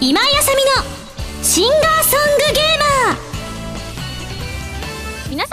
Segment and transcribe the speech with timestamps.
[0.00, 2.41] 今井あさみのシンガーソン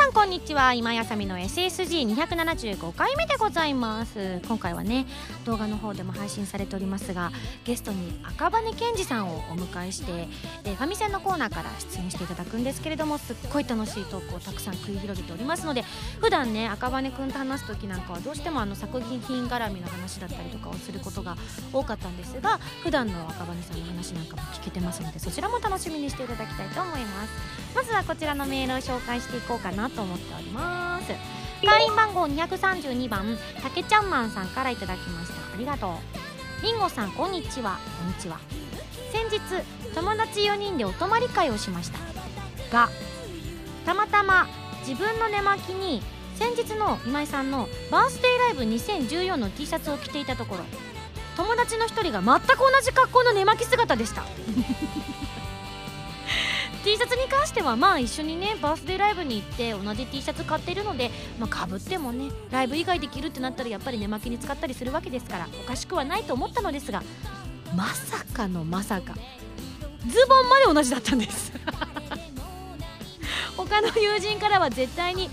[0.10, 0.74] んこんにちは。
[0.74, 4.42] 今やさみの SSG275 回目でございます。
[4.48, 5.06] 今回はね
[5.46, 7.32] 動画の方でも配信されておりますが
[7.64, 10.28] ゲストに赤羽健二さんをお迎えして
[10.64, 15.84] えファミセンのコーナーから出演していただくんですけれどもすっごい楽しいトークをたくさん繰り広げておりますので
[16.20, 21.38] 普段ね赤羽くんと話す時なんかはどうしてもあの作品絡みの話だったりとかをすることが
[21.72, 27.60] 多かったんですが普段の赤羽さんの話なんかも聞けてますのでそちらも楽しみにしていただきたいと思います。
[27.76, 31.14] まずはこちらのメールを紹介していこうかなと思っております。
[31.66, 35.34] 会員番号232番たけちゃんマンさんからいただきました。
[35.54, 36.00] ありがと
[36.62, 36.64] う。
[36.64, 37.80] りんごさんこんにちは。
[38.00, 38.40] こんにちは。
[39.12, 39.40] 先日
[39.94, 42.00] 友達4人でお泊まり会をしました。
[42.72, 42.90] が
[43.86, 44.48] たまたま
[44.88, 46.02] 自分の寝巻きに
[46.36, 50.64] 先日の今井さんのバースデーライブ2014の T シャツを着ていたところ
[51.36, 54.24] 友達の1人が全く同じ格好の寝巻き姿でした
[56.84, 67.04] T シャツに関してはまあ一緒にねバースデーライブに行って同じ T シャツ買っているのでまあ、かぶってもねライブ以外できるってなったらやっぱり寝巻きに使ったりするわけですからおかしくはないと思ったのですが
[67.76, 69.14] まさかのまさか。
[70.08, 71.52] ズボンまで同じだったんです。
[73.58, 75.30] 他の友人からは絶対に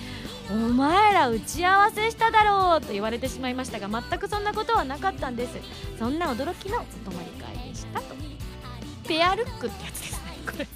[0.50, 5.52] お前ら打ち合わせしただろうと言われてしまいましたが全くそんなことはなかったんです。
[5.98, 8.14] そんな驚きのお泊まり会でしたと。
[9.06, 10.66] ペアルックってやつですねこれ。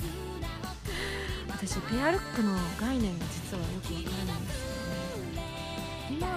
[1.61, 5.44] 私ペアルックの概念が実はよくわからないんですけどね
[6.08, 6.30] 今い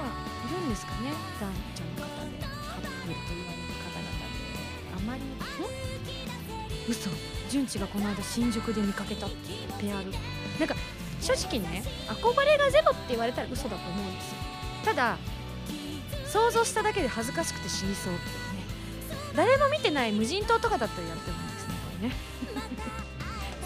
[0.52, 4.28] るんですかね男女の方でカップルと言われる方々で
[4.92, 7.10] あまりん嘘
[7.50, 9.28] 純ちがこの間新宿で見かけた
[9.80, 10.76] ペアルックなんか
[11.22, 14.38] 正直ね憧れがゼロって言われたら嘘だと思うんですよ
[14.84, 15.18] ただ
[16.28, 18.30] 想像しただけで恥ずかしくて死にそうってね
[19.38, 22.16] 誰も見てない無人島とかだったらやってもいいですねこれね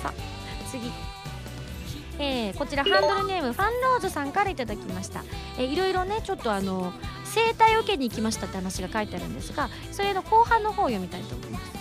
[0.04, 0.92] さあ次
[2.20, 5.24] えー、こちらハンドルネームファンローズさんからいただきました、
[5.58, 6.92] えー、いろいろねちょっとあの
[7.26, 11.78] 整体を受けに行きましたって話が書いてあるんですがそれの後半の方を読みたいと思います。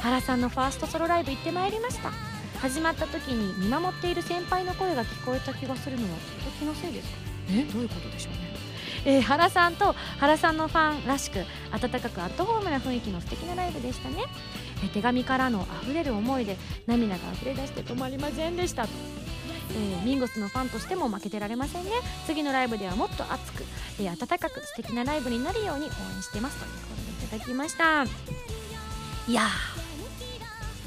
[0.00, 2.10] 原さんのファーストソロライブ行ってまいりました。
[2.60, 6.18] 始まった時に見守っている先輩の声が聞こえた気がするのは
[6.58, 7.16] 気のせいですか？
[7.50, 7.62] え？
[7.64, 8.54] どういうことでしょうね。
[9.06, 11.40] えー、原さんと原さんのファンらしく
[11.72, 14.24] 温かくアットホームな雰囲気の素敵なライブでしたね、
[14.82, 18.86] えー、手紙からの溢れる思いで涙が溢れ出して止まりませんでした
[19.74, 21.90] えー、ミンゴスのファンとしても負けてられませんね。
[22.26, 23.64] 次のライブではもっと熱く、
[24.00, 28.04] えー、温かく素敵なライブになるように応援してますということでいただきました。
[29.26, 29.42] いや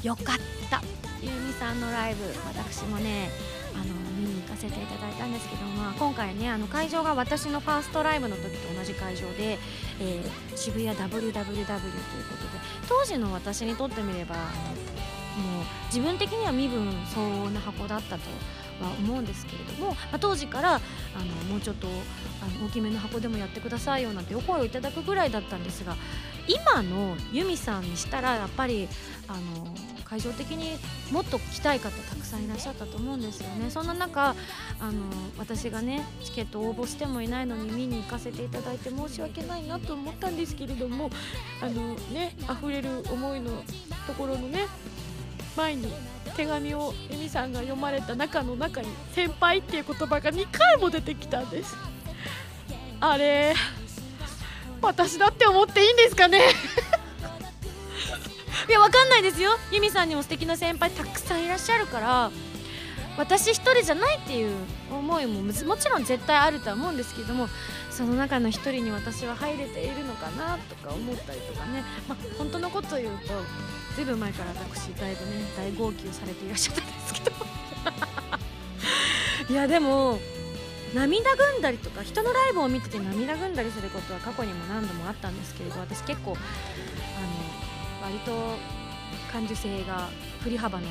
[0.02, 0.36] よかっ
[0.70, 0.82] た。
[1.20, 3.28] ゆうみさんのライブ私もね
[3.74, 3.84] あの
[4.16, 9.58] 見に行かせていただいたんですけど、まあ、今回ねあの会場が私のファーストライブの時と同じ会場で、
[10.00, 11.66] えー、渋谷 WWW ということで
[12.88, 14.44] 当時の私にとってみればもう
[15.86, 18.22] 自分的には身分相応な箱だったと
[18.80, 25.96] は思うんですけれども、まあ、当時からあのもうちょっとあの大きめの箱でもやってくださいよなんてお声をいただくぐらいだったんですが
[26.46, 28.88] 今のユミさんにしたらやっぱり
[29.28, 29.74] あの
[30.04, 30.78] 会場的に
[31.12, 33.68] もっと来たい方たくさんいらっしゃったと思うんですよね。
[33.68, 34.34] そんな中
[34.80, 35.02] あの
[35.38, 41.10] 私がねチケット応募してもいないのに見に行かせていただいて申し訳ないなと思ったんですけれども
[41.60, 43.50] あのね溢れる思いの
[44.06, 44.66] ところのね
[45.58, 45.92] 前に
[46.36, 51.76] 手紙をエミさんが読まれた中の中に「先輩」っていう言葉が2回も出てきたんです。
[53.00, 53.56] あれ
[54.80, 56.38] 私だって思っていいんですかね？
[58.68, 59.58] いやわかんないですよ。
[59.72, 62.30] ユミさんにも素敵な先輩たくさんいらっしゃるから
[63.16, 64.54] 私一人じゃないっていう
[64.92, 67.48] 思いももちろん絶対あるとは思うんですけども
[67.90, 73.34] その中の一人に私は入れているのかなとか思ったりとかね、まあ、本当のことを言うと
[73.98, 75.32] ずいぶん前から私だいぶね。
[75.56, 77.36] 大号泣されていらっしゃったんですけど。
[79.50, 80.20] いやでも
[80.94, 86.38] 涙ぐんだりとか人のライブを見てて涙ぐんだりすることは過去にも何度もあったんですけれど私結構あの
[88.06, 88.56] 割と
[89.32, 90.08] 感受性が
[90.42, 90.86] 振り幅の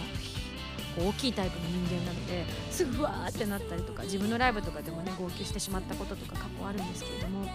[0.97, 7.47] 大きいタイプの人間なのですぐわーってなったりとか自分のライブとかでもね号泣してしまったこととか過去あるんですけれども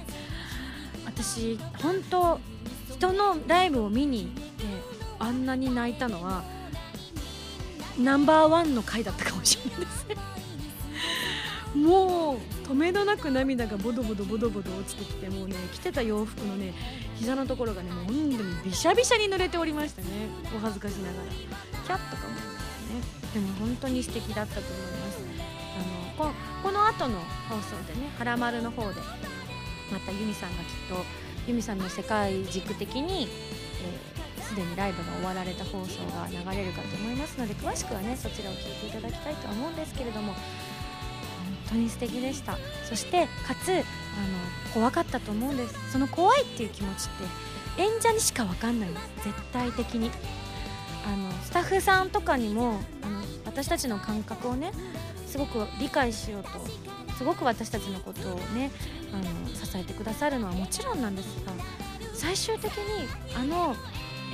[1.05, 2.41] 私本当
[2.89, 4.92] 人のライブを見に行って
[5.23, 6.43] あんなに泣いたのは
[7.97, 10.17] ナンバーワンの回だったかもしれないですね。
[11.81, 16.75] もう止めどなく涙がボドボドボドボド落ちてきてもうね着てた洋服のね
[17.17, 20.09] 膝のところがねもう本当にびしゃびしゃに濡れておりましたね。
[20.57, 21.33] お恥ずかしながら。
[21.33, 22.43] キャッとかもね。
[23.33, 25.19] でも本当に素敵だったと思います。
[26.19, 26.35] あのこ
[26.65, 29.01] この後の放送でね「はらまる」の方で
[29.93, 31.05] またユミさんがきっと
[31.47, 33.29] ユミさんの世界軸的に、
[33.83, 34.12] えー、
[34.53, 40.41] すでにライブが終わられた放送が流れるかと思いますので詳しくはねそちらを聞いていただきたいとは思うんですけれども本
[41.71, 42.59] 当に素敵でした。
[42.85, 43.83] そしてかつあの
[44.75, 45.93] 怖かったと思うんです。
[45.93, 49.25] その怖いっていう気持ちって演者にしか分かんないんです。
[49.25, 50.11] 絶対的に。
[51.05, 54.73] あのスタッフさんとかにもあの私たちの感覚をね
[55.27, 56.51] すごく理解しようと
[57.17, 58.71] すごく私たちのことをね
[59.13, 61.53] あの支えてくださるのはもちろんなんですが
[62.15, 63.75] 最終的にあの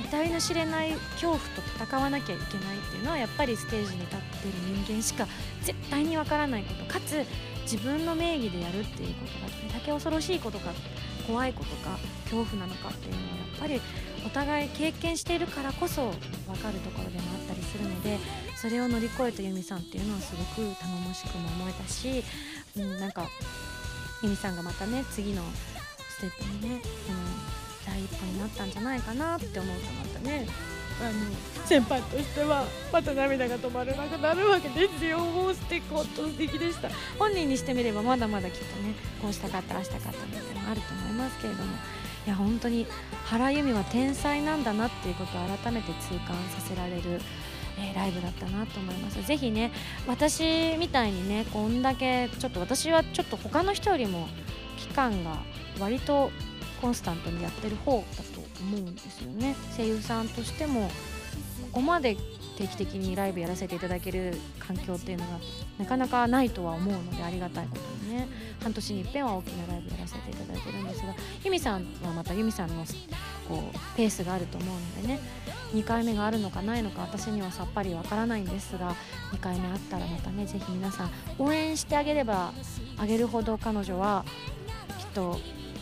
[0.03, 4.53] 得体の知れない恐怖と戦わなきゃいけないっていうのはやっぱりステージに立ってる
[4.85, 5.27] 人間しか
[5.61, 7.25] 絶対にわからないことかつ
[7.63, 10.71] 自分の名義でやるっていうことがどれだけ恐ろしいことか
[11.27, 13.81] 怖いことか恐怖なのかっていうのはやっぱり
[14.25, 16.11] お互い経験しているからこそ
[16.47, 18.17] 分かるところでもあったりするので
[18.55, 22.23] それを乗り越えた由美さんっていうのはすごく頼もしくも思えたし、
[22.75, 23.27] うん、なんか
[24.23, 25.43] 由美さんがまたね次の
[26.09, 30.47] ステップにね、うん、第一歩になったんじゃないかなって思うとまたね。
[31.01, 35.19] あの先輩としてはまた涙が止まらなくなるわけですよ。
[35.19, 36.89] もう素敵本当素敵でした。
[37.17, 41.71] 本人にしてみればまだまだきっとねこうしたかったああしたかったみたいなのあると思いますけれども。
[42.25, 42.85] いや本当に
[43.25, 47.21] 原由美は天才なんだなっていうことを改めて痛感させられる
[47.81, 49.25] えー、ライブだったなと思います。
[49.25, 49.71] ぜひね
[50.05, 54.27] 私みたいにねこんだけちょっと私はちょっと他の人よりも
[54.77, 55.37] 期間が
[55.79, 56.31] 割と
[56.81, 59.55] コンスタントにやってる方だと思うんですよね。
[59.75, 60.89] 声優さんとしても
[61.71, 62.17] ここまで
[62.57, 65.39] 定期的にライブやらせていただける環境っていうのが
[65.77, 68.27] なかなかないとは思うのでありがたいことにね。
[68.61, 71.13] 半年にいっぺんは大きなライブやらせていただいてるんですが
[71.45, 72.83] 由美さんはまた由美さんの
[73.47, 75.19] こうペースがあると思うのでね。
[75.73, 78.95] 2回目があるのかないのか私にはさっぱりわからないんですが
[79.33, 82.53] 2回目あったらまたねぜひ皆さん応援してあげれば
[82.97, 84.25] あげるほど彼女は
[84.97, 85.39] きっと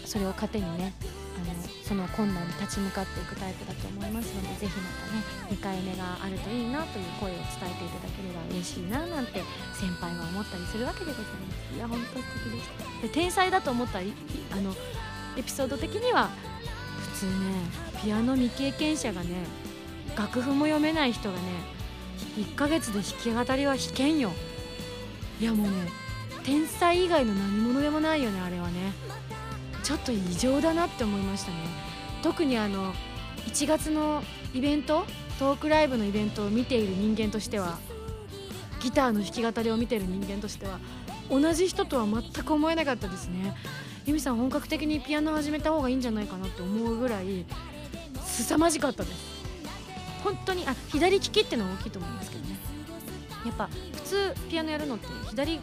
[0.07, 0.93] それを糧にね
[1.35, 9.43] あのその困難に立ち向かっていくタイプだと思いますのでぜひまたね2回目があるといいなという声を伝えていただければ嬉しいななんて
[9.73, 11.29] 先輩は思ったりするわけでございま
[11.69, 11.75] す。
[11.75, 13.01] いや本当素敵でした。
[13.01, 14.73] で天才だと思ったあの
[15.37, 16.29] エピソード的には
[17.13, 17.31] 普通ね
[18.01, 19.29] ピアノ未経験者がね
[20.17, 21.41] 楽譜も読めない人がね
[22.37, 24.31] 1ヶ月で弾き語りは弾けんよ。
[25.39, 25.73] いやもうね
[26.43, 28.93] 天才以外の何者でもないよねあれはね。
[29.87, 31.57] ちょっと異常だなって思いましたね。
[32.21, 32.93] 特にあの
[33.45, 34.21] 1月の
[34.53, 35.05] イベント
[35.39, 37.79] トークライブのイベントを見ている人間としては
[38.81, 40.79] ギターの弾き語りを見ている人間としては
[41.29, 43.55] 同じ人とは全く思えなかったですね。
[44.05, 47.45] 由美さん本格的にピアノ始めた方がいいんじゃないかなって思うぐらい
[48.25, 49.15] 凄まじかったです。
[50.21, 52.46] 本当にあ左利きってのは大きいと思いますけど。
[53.47, 55.59] やっぱ普通ピアノやるのって左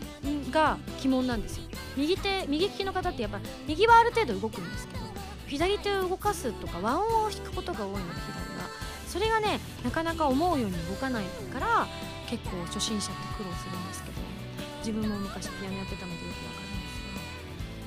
[0.50, 1.64] が鬼門なんですよ。
[1.96, 3.38] 右手右利きの方ってやっぱ
[3.68, 5.00] 右はある程度動くんですけど
[5.46, 8.84] 左手を動かすとか和音を弾くことが多いので左は。
[9.06, 11.86] それがねなかなか思うように動かないから
[12.28, 14.16] 結構初心者って苦労するんですけど
[14.78, 17.20] 自分も昔ピアノやってたのでよくわかるんですが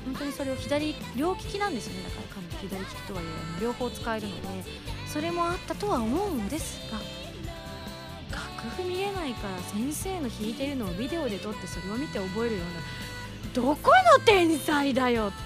[0.06, 2.04] 本当にそれを左両利きなんですよね。
[2.04, 3.26] だから左利きとはい
[3.60, 4.48] え両方使えるので
[5.06, 7.00] それもあったとは思うんですが
[8.32, 15.42] 楽譜見えないから先生の弾いてるのをビデオで撮ってそれを見て覚えるようなどこの天才だよってね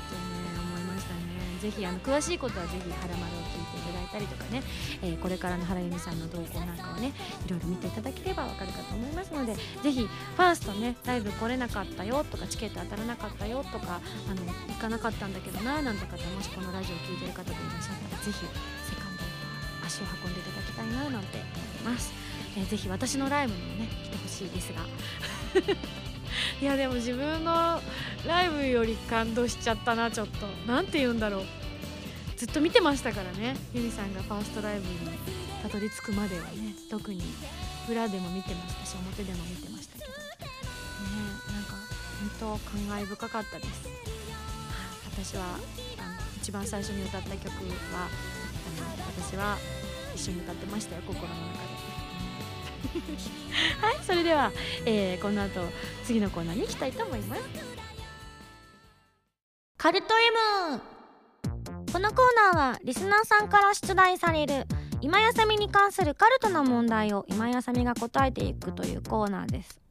[0.60, 1.22] 思いましたね。
[1.62, 4.64] ぜひあの詳しいことはぜひ「はらまる」を聞いていただいたりとかね、
[5.02, 7.14] えー、これからの原由美さんの動向なんかをね
[7.46, 19.24] いろいろ見ていただければわかるかと思いますのでぜひファーストねライブ来れなかったよとかチケット当たらなかったよとかあの行かなかったんだけどななんて方もしこのラジオを聴いてる方でいらっしゃったらぜひセカンド
[19.86, 22.12] 足を運んでいただきたいななんて思います、
[22.58, 24.82] えー、ぜひ私のライブにもね来てほしいですが。
[26.62, 27.82] いやでも自分の
[28.26, 30.48] ライブより感動しちゃったなちょっと。
[30.66, 31.46] 何て言うんだろう。
[32.38, 35.18] ずっと見てましたからねユミさんがファーストライブに
[35.62, 36.74] たどり着くまではね。
[36.90, 37.22] 特に
[37.90, 40.16] 裏でも見てましたし表でも見てましたけどね。
[41.54, 41.74] なんか
[42.40, 43.90] 本当感慨深かったです、
[45.12, 45.58] 私はあの
[46.38, 48.08] 一番最初に歌った曲はあ
[48.80, 49.58] の私は
[50.16, 51.71] 一緒に歌ってましたよ心の中で。
[53.80, 54.52] はいそれでは、
[54.86, 55.62] えー、この後
[56.04, 57.42] 次のコーナーに行きたいと思います。
[59.78, 60.08] カルト
[60.74, 60.82] M
[61.92, 64.66] このコーナーはリスナーさんから出題される
[65.02, 69.82] 今やさみに関するカルトの問題を今やさみが答えていくというコーナーです。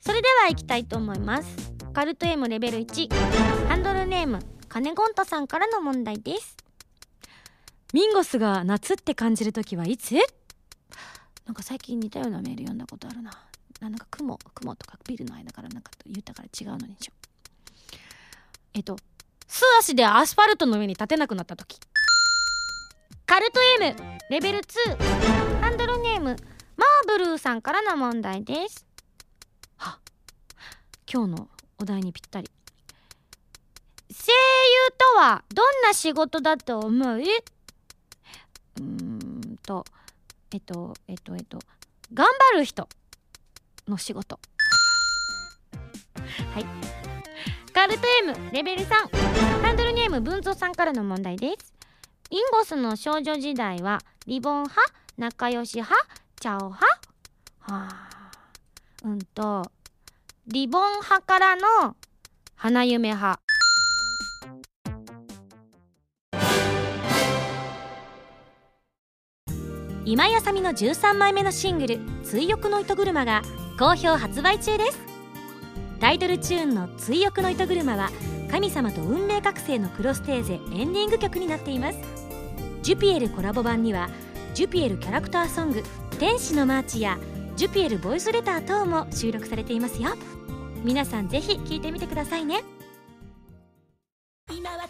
[0.00, 1.48] それでは行きたいと思います。
[1.92, 3.08] カルト M レベル1
[3.68, 6.56] ハンドルネームカネゴンタさんからの問題です。
[7.94, 10.16] ミンゴスが夏って感じる時はいつ？
[11.48, 13.30] なんか最近似たようなメール読んだことあるな。
[13.80, 17.96] なんか雲、雲とかビルの間からなんか言ったから違うのにしよう。
[18.74, 18.96] えっと、
[19.46, 21.80] 素足でアスファルトの上に立てなくなった時。
[23.24, 23.96] カルト M
[24.28, 24.62] レベル2
[25.62, 26.36] ハンドルネームマー
[27.06, 28.84] ブルーさんからの問題です。
[29.78, 29.98] は
[31.10, 32.50] 今日のお題にぴったり。
[34.10, 34.36] 声優
[35.14, 37.18] とはどんな仕事だと思う？
[37.20, 39.86] うーんと
[40.52, 41.58] えっとえっとえっと
[42.12, 42.88] 頑張る人
[43.86, 44.38] の仕事。
[46.54, 46.66] はい。
[47.72, 48.88] カルト M レベル3
[49.62, 51.74] ハンドルネーム文蔵さんからの問題です。
[52.30, 54.80] インゴスの少女時代はリボン派
[55.16, 55.96] 仲良し派
[56.40, 56.86] チャオ派？
[57.60, 58.08] はあ。
[59.04, 59.70] うんと
[60.46, 61.96] リボン派からの
[62.56, 63.40] 花嫁派。
[70.10, 73.42] 今井麻美の13枚目のシングル「追憶の糸車」が
[73.78, 74.98] 好評発売中です。
[76.00, 78.08] タイトルチューンの「追憶の糸車」は
[78.50, 81.98] 神様と運命覚醒のクロステーゼエンディング曲になっています。
[82.80, 84.08] ジュピエルコラボ版には
[84.54, 85.84] ジュピエルキャラクターソング
[86.18, 87.18] 「天使のマーチ」や
[87.56, 90.12] ジュピエルボイスレター等も収録されていますよ。
[90.84, 92.64] 皆さんぜひ聴いてみてくださいね。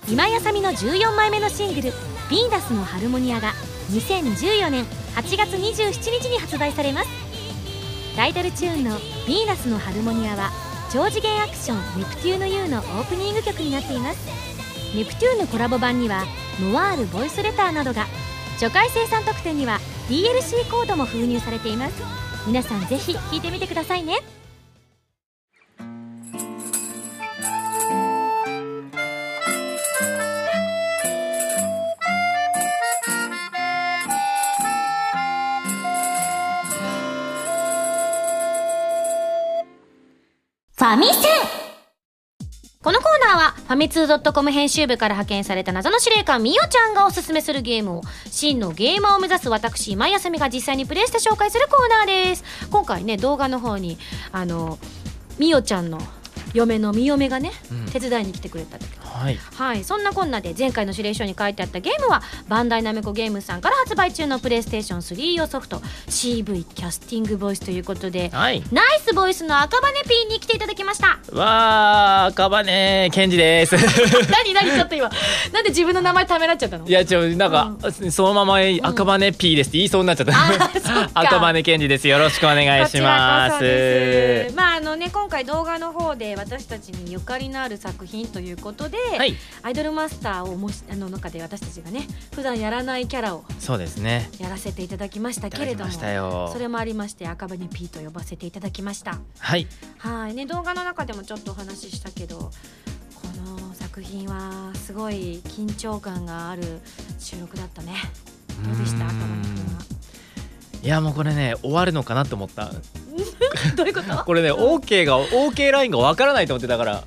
[0.08, 1.90] 今井麻美の14枚目のシングル
[2.30, 3.52] 「ヴィーナスのハルモニア」が
[3.90, 4.85] 2014年
[5.16, 7.09] 8月27日に発売されます。
[8.16, 10.50] タイトルチューンの「ヴィーナスのハルモニア」は
[10.92, 14.18] 超次元アクション「ネプテューヌ U」のオープニング曲になっています。
[14.95, 16.25] ネプテューヌコラボ版には
[16.61, 18.07] ノワールボイスレターなどが
[18.54, 21.95] 初回生産特典には DLC コードも封入されています。
[22.47, 24.23] 皆さんぜひ聴いてみてくださいね。
[40.78, 41.14] ファミセン。
[42.85, 52.44] このコーナーはファミツー .com 編集部から派遣された謎の司令官みおちゃんがおすすめするゲームを真のゲーマーを目指す私今井あさみが実際にプレイして紹介するコーナーです。
[52.70, 53.99] 今回ね動画の方に
[54.30, 54.78] あの
[55.37, 55.99] みおちゃんの
[56.54, 57.87] 嫁のみ嫁がね、うん。
[57.87, 59.38] 手伝いに来てくれたんだけどはい。
[59.56, 59.84] はい。
[59.84, 68.62] そんなこんなで前回の指令書に書いてあったゲームはバンダイナメコゲームさんから発売中のプレイステーション3用ソフト CV キャスティングボイスということではい。
[68.72, 71.18] ナイスボイスの赤羽 P に来ていただきました。
[71.32, 73.10] わー赤羽。
[73.10, 73.76] 健二です。
[74.30, 75.10] 何何ちょっと今。
[75.52, 76.87] なんで自分の名前ためらっちゃったの？
[76.87, 77.76] いやちょなんか、
[78.10, 81.10] そのまま赤羽 P ですって言いそうになっちゃった、あーそっか。
[81.20, 82.06] 赤羽健二です。
[82.08, 84.52] よろしくお願いします。
[84.54, 89.34] まああのね今回動画の方で私たちにゆかりのある作品ということで、はい。
[89.62, 94.28] アイドルマスターをもしあの中で私たちがね普段やらないキャラをそうですね。
[94.38, 99.18] やらせていただきましたけれどもそれもありまして赤羽 P と呼ばせていただきました。
[99.38, 99.66] はい。
[99.98, 100.34] はい。
[100.34, 102.50] ね動画の中でもちょっとお話ししたけどこ
[103.58, 106.62] の作品はすごい緊張感がある
[107.18, 107.92] 収録だったね。
[108.64, 109.06] どうでした？
[109.06, 109.82] 赤羽君は。
[110.80, 112.70] いやもうこれね終わるのかなと思った。
[113.74, 114.16] どういうこと？
[114.24, 117.02] これね OK が OK ラインがわからないと思ってたから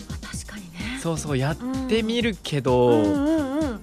[1.02, 1.58] そうそうやっ
[1.90, 3.80] てみるけど、うんうんうん。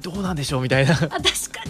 [0.00, 0.92] どうなんでしょうみたいな。
[0.94, 1.20] あ確か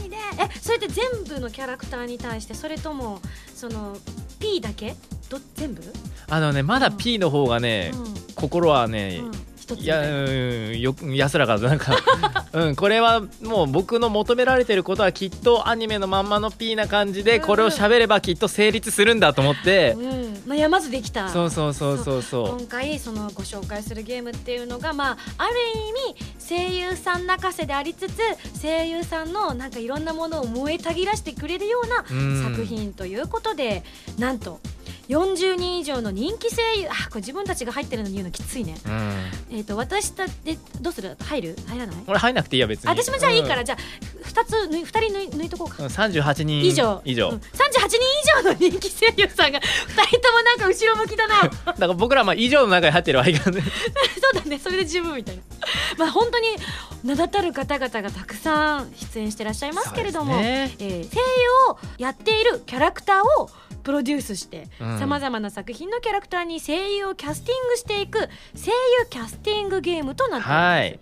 [0.01, 0.19] にね。
[0.39, 3.21] えそれって全部のキャラクターに対してそれとも
[3.53, 3.97] その
[4.39, 4.95] P だけ？
[5.29, 5.83] ど全部、
[6.29, 9.23] あのねまだ P の方がね、う心はね、
[9.65, 11.97] 一ついやうんよ安らかだなんか。
[12.53, 19.95] うんこれはもう僕の求められてることはきっとアニメのまんまの P な感じでこれを喋ればきっと成立するんだと思って。
[19.97, 21.31] うん、悩まずできた。
[21.31, 22.49] そうそうそうそうそう。
[22.59, 25.55] 今回そのご紹介するゲームっていうのが、まあ、ある
[26.11, 28.21] 意味声優さん泣かせでありつつ
[28.61, 32.43] 声優さんのなんかいろんなものを燃えたぎらしてくれるようなうん。
[32.43, 33.83] 作品ということで
[34.19, 34.61] なんと
[35.09, 38.93] 40人以上の人気声優あこれ自分たちが入ってるのに言うのきついね、うん。
[39.51, 41.17] えー、と私たでどうする？
[41.21, 41.57] 入る？
[41.67, 41.97] 入らない？
[42.07, 42.91] 俺入んなくていいや別に。
[42.91, 43.65] 私もじゃあいいから、うん。
[43.67, 43.79] じゃあ
[44.35, 45.83] 2つ抜い2人抜い抜いとこうか。
[45.85, 47.01] うん38人以上。
[47.05, 47.37] 以上、うん。
[47.37, 47.41] 38
[47.89, 49.63] 人以上の人気声優さんが2
[50.07, 51.43] 人ともなんか後ろ向きだな。
[51.67, 53.63] だから僕らまあ以上の中に入ってるわけがね。
[54.21, 54.59] そうだね。
[54.59, 55.43] それで十分みたいな。
[55.99, 56.49] まあ本当に
[57.05, 60.75] 名だたる方々がたくさん出演してらっしゃいますけれども、ね。
[60.79, 63.51] えー声優をやっているキャラクターを
[63.85, 64.99] プロデュースしてうん。
[64.99, 68.27] さまざまな作品のキャラクターに声優をキャスティングしていく声
[68.71, 70.67] 優キャスティングゲームとなっています。
[70.67, 70.99] はい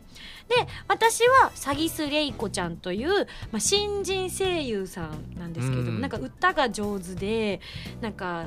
[0.57, 6.01] で私はサギスレイコちゃんという、まあ、新人声優さんなんですけれども、うん。
[6.01, 7.61] なんか歌が上手で
[8.01, 8.47] なんか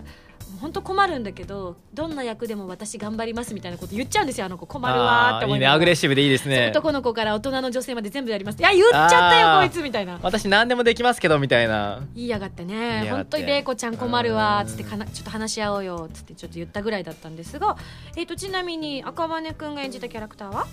[0.61, 4.67] 本当困るんだけどどんな役でも私頑張りますみたいなこと言っちゃうんですよあの子。
[4.67, 5.71] 困るわーってあーいい思いながら。
[5.71, 5.75] ね。
[5.75, 6.67] アグレッシブでいいですね。
[6.69, 8.59] 男の子から大人の女性まで全部やります。
[8.59, 10.19] いや言っちゃったよこいつみたいな。
[10.21, 12.03] 私何でもできますけどみたいな。
[12.13, 13.07] 言いやがってね。
[13.09, 17.75] 本当に玲子ちゃん困るわーっつってうんかなちょっと話し合おうよっつってちょっと言ったぐらいだったんですが、
[18.15, 20.67] えー、とちなみに赤羽くんが演じたキャラクターは？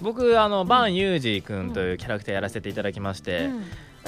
[0.00, 3.50] 僕あのバンユージ君というキャラクターやらせていただきまして、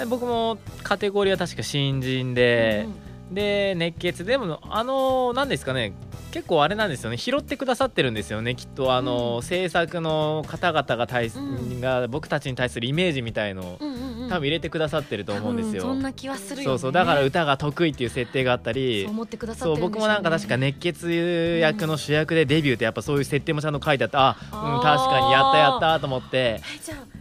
[0.09, 2.87] 僕もカテゴリーは確か新人で、
[3.31, 5.95] で熱血でもあの何ですかね
[6.31, 11.81] 結構あれなんですよね拾ってくださってるんですよねきっとあの、制作の方々が対す、うん。
[11.81, 14.28] が僕たちに対するイメージみたいのをうんうんうん。
[14.28, 16.64] 多分入れてくださってると思うんですよ、そんな気はするよね。
[16.64, 19.95] そうそうだから歌が得意っていう設定があったりそう思ってくださってそうるんでしょうね。
[19.95, 24.83] 僕もなんか確か熱血役の主役でデビューってやっぱそういう設定もちゃんと書いてあってあ、うん、あー。
[24.83, 26.37] 確かにやったやったと思って。
[26.37, 27.13] えじゃあ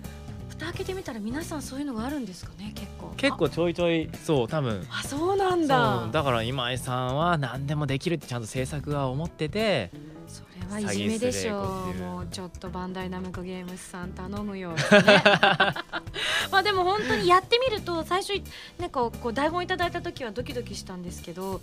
[0.64, 3.14] 蓋開けてみたら皆さんそういうのがあるんですかね結構。
[3.18, 4.86] 結構ちょいちょいそう多分。
[4.90, 9.92] ああそうなんそだうだから今井さんは何でもできるってちゃんと制作が思ってて
[10.28, 14.78] それはいじめでしょ詐欺するもうちょっとバンダイナムコゲームスさん頼むよ、ね、
[16.52, 18.42] まあでも本当にやってみると最初
[18.80, 21.62] なんかこう台本いただいた時はドキドキしたんですけど、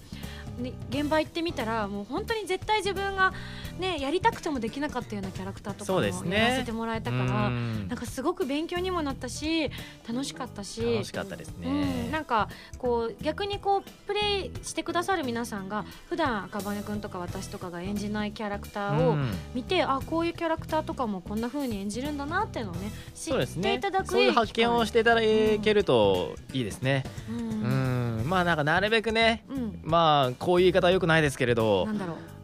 [0.59, 3.33] ね、現場行ってみたらもう本当に絶対自分が、
[3.79, 7.89] ね、やりたくてもできなかったようなキャラクターとかもやらせてもらえたから、うん。
[7.89, 9.71] なんかすごく勉強にもなったし
[10.09, 11.69] 楽しかったし楽しかったですね、
[12.07, 19.31] うん、なんかこう逆にこうプレイしてくださる皆さんが普段赤羽君とか私とかが演じないキャラクターをうん。
[19.55, 27.05] 見て、あこういうキャラクターとかもこんな風に演じるんだなっていうのをね知っていただくそういう発見をしていただけるといいですね。
[27.29, 28.23] ううん。
[28.23, 28.29] ん。
[28.29, 31.87] まあなんかなるべくねうん、まあこういう言い方はよくないですけれど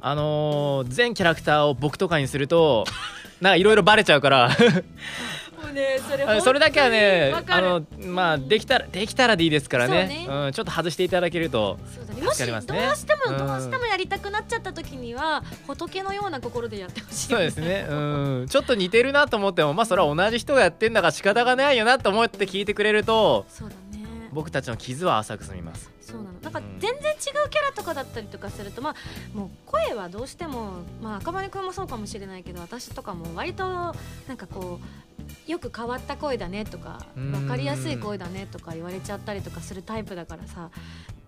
[0.01, 2.85] あのー全キャラクターを僕とかにすると
[3.41, 4.51] なんかいろいろバレちゃうから。
[5.75, 10.25] ねそれあそれだけはねあのまあできたらできたらでいいですからね。
[10.25, 12.07] そううん、ちょっと外していただけると助
[12.39, 13.39] かりますどねうしてもうん。
[13.39, 17.27] どうしてもやりたくなっちゃった時には仏のような心でやってほしい。
[17.29, 17.87] そうですね。
[17.91, 18.47] うん。
[18.49, 24.07] ちょっと似てるなと思ってもまあそれは同じ人がやってんだから仕方がないよなと思って聞いてくれるとそうだね。
[24.33, 26.41] 僕たちの傷は浅く済みますそうなの。
[26.41, 26.79] なんかうん。
[26.79, 28.95] 全然違うキャラとかだったりとかすると、まあ
[29.37, 30.73] もう声はどうしても
[31.03, 34.79] まあ赤羽君もそうかもしれないけど私とかも割となんかこ
[35.49, 37.33] うよく変わった声だねとかうん。
[37.33, 40.71] 分かりやすい声だねとか言われちゃったりとかするタイプだからさ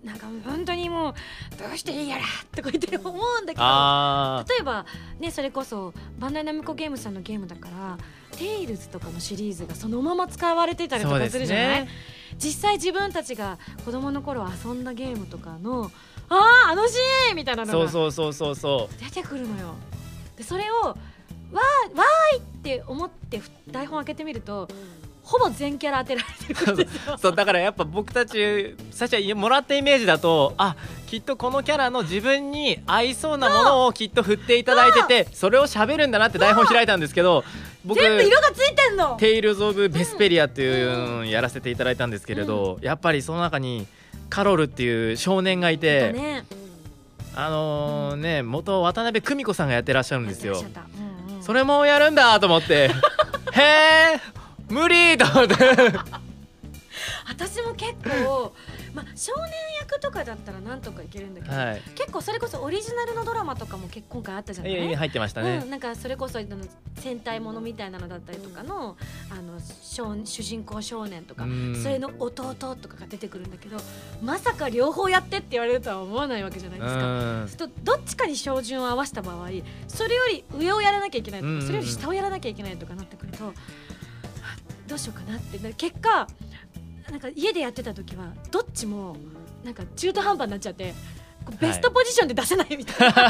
[0.04, 1.14] なんか本当にもう
[1.58, 2.22] どうしていいやら
[2.54, 4.86] とか言って思うんだけどあ例えば
[5.18, 7.98] ねそれこそバンダイナムコゲームさんのゲームだから
[8.38, 11.88] 「テイルズ」とかのシリーズがそのまま使われてたりとかすするじゃない、ね。
[12.36, 15.90] 実際自分たちが子供の頃遊んだゲームとかの
[16.28, 19.74] あああのシーンみたいなのそうがそうそうそうそ出てくるのよ。
[20.36, 24.68] でそれをわーわーいって思ってふ台本開けてみると
[25.28, 27.14] ほぼ全キャラ当てられてるんですよ。
[27.14, 30.74] うそうだからやっぱ僕たち最初はもらったイメージだとあ
[31.06, 37.44] きっとこのキャラの自分に合いそうなものをきっと振っていただいててそれを喋るんだなって台本開いたんですけど
[37.84, 39.16] 僕全部色がついてんの。
[39.18, 43.86] テイルズ・オブ・ヴェスペリアっていうのをやらせていただいたんですけれど、やっぱりその中に
[44.30, 46.44] カロルっていう少年がいて、ね。
[47.34, 50.56] あのーね元渡辺久美子さんがやってらっしゃるんですよ。
[51.40, 52.90] それもやるんだと思って。
[53.52, 54.37] へえ
[54.68, 55.54] 無理と思って。
[57.28, 58.52] 私も結構、
[58.94, 61.82] まあ、少年役とかだったらなんとかいけるんだけど、はい。
[61.94, 64.72] 結構それこそオリジナルのドラマとかも結今回あったじゃない？
[64.72, 66.56] いやいや入ってましたね、うん、なんかそれこそあの
[66.98, 68.96] 戦隊ものみたいなのだったりとかの
[69.30, 71.80] あの少主人公少年とかうん。
[71.80, 73.76] それの弟とかが出てくるんだけど
[74.22, 77.66] まさか両方やってって言われるとは思わないわけじゃないですか。
[77.66, 79.48] とどっちかに照準を合わせた場合
[79.86, 83.52] それより上をやらなきゃいけないとか、それより下をやらなきゃいけないとかなってくるとあ
[84.88, 85.58] どうしようかなって。
[85.58, 86.26] な結果
[87.10, 89.16] なんか家でやってた時はどっちも
[89.64, 90.92] なんか中途半端になっちゃって
[91.44, 93.14] こうベストポジションで出せないみたいな、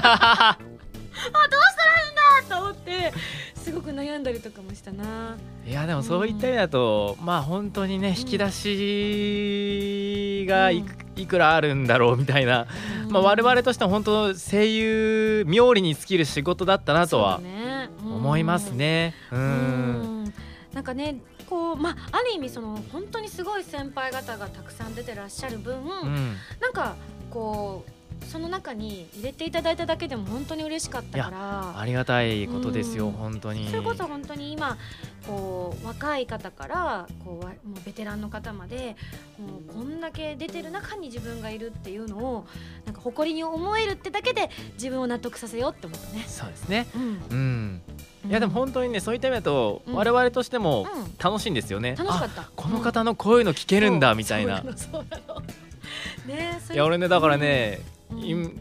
[0.51, 3.13] あどうしたらいいんだと思って
[3.55, 5.37] すごく悩んだりとかもしたな。
[5.67, 12.67] いやでもそういった意味だと、まあ本当にね引き出しがいく,、いくらあるんだろうみたいな、
[13.11, 17.41] まあ、我々としては本当声優冥利に尽きる仕事だったなとは
[18.03, 19.15] 思いますね。
[19.31, 20.35] ううんん。
[20.73, 26.37] なんかねこうまあある意味その本当にすごい先輩方がたくさん出てらっしゃる分、うん。
[26.61, 26.95] なんか
[27.31, 27.91] こう
[28.27, 31.81] その中に入れていただいただけでも本当に嬉しかったから。
[31.81, 33.13] ありがたいことですよ、うん。
[33.13, 33.69] 本当に。
[33.69, 34.77] それこそ本当に今
[35.29, 38.97] こう若い方からこうわもうベテランの方まで
[39.39, 42.47] もうこんだけ出てる中に自分がいるっていうのを
[42.87, 46.25] なんか誇りに思えるってだけで自分を納得させようって思ったね。
[46.27, 46.87] そうですね。
[46.97, 47.83] うんうん。
[48.27, 51.95] いやでも本当にねそういった意味だと、うん我々としてもうん楽しいんですよね。
[51.99, 52.51] あ楽しかった。
[52.57, 54.63] この方のこういうの聞けるんだみたいな。
[56.27, 57.81] ねいや俺ねだからね、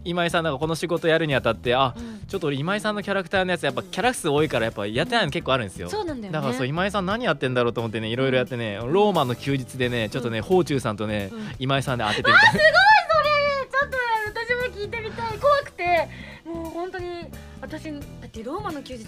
[0.04, 2.20] 今井さんなんかこの仕事やるにあたってあうん。
[2.28, 5.90] ちょっと俺今井さんのキャラクターのやつやっぱキャラ数多いからやっぱやってないの結構あるんですよ。
[5.90, 6.34] そうなんだよね。
[6.34, 11.40] だからそう今井さん何やってんだろうと思ってねいろいろやってね、ローマの休日でねちょっとね、宝中さんとね、うん。
[11.60, 12.54] 今井さんで当ててみたい。
[12.54, 12.60] ちょ
[13.86, 13.98] っと
[14.42, 15.38] 私も聞いてみたい。
[15.40, 16.10] 怖くて。
[16.46, 17.26] もう本当に
[17.62, 19.06] 私だってローマの休日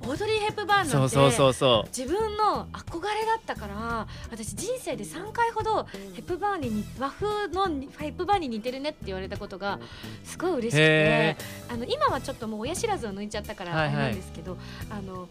[0.00, 5.84] オードリー・ヘップバーンなんてそうそうそうそ自分の憧れだったから私人生で3回ほど
[6.14, 7.66] ヘップバーンに似和風の
[7.98, 9.78] ヘップバーンに似てるねって言われたことが
[10.24, 11.36] すごい嬉しくてへ
[11.68, 13.94] あの今はちょっともう親知らずを抜いちゃったからあれはい。
[13.94, 14.56] はいなんですけど、
[14.90, 15.28] あの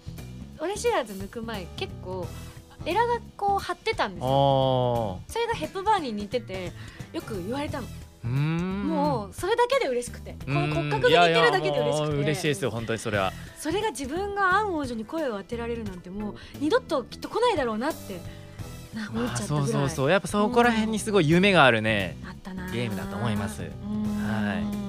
[0.60, 2.28] 親知らず抜く前結構
[2.86, 6.72] エラがこう張ってたんですうよおそれがヘップバーンに似てて
[7.14, 7.88] よく言われたの、
[8.28, 10.36] もうそれだけで嬉しくて。
[10.46, 12.16] このうん骨格が似てるだけで嬉しくて。
[12.18, 13.32] 嬉しいですよ本当にそれは。
[13.58, 18.20] それが自分がアン王女に声を当てられるなんてもう二度ときっと来ないだろうなって
[18.94, 20.10] な思っまあちゃったそうそうそう。
[20.10, 22.18] やっぱそこら辺にすごい夢があるね。
[22.28, 23.62] あったなゲームだと思います。
[23.64, 23.70] うん。
[24.26, 24.56] は
[24.86, 24.89] い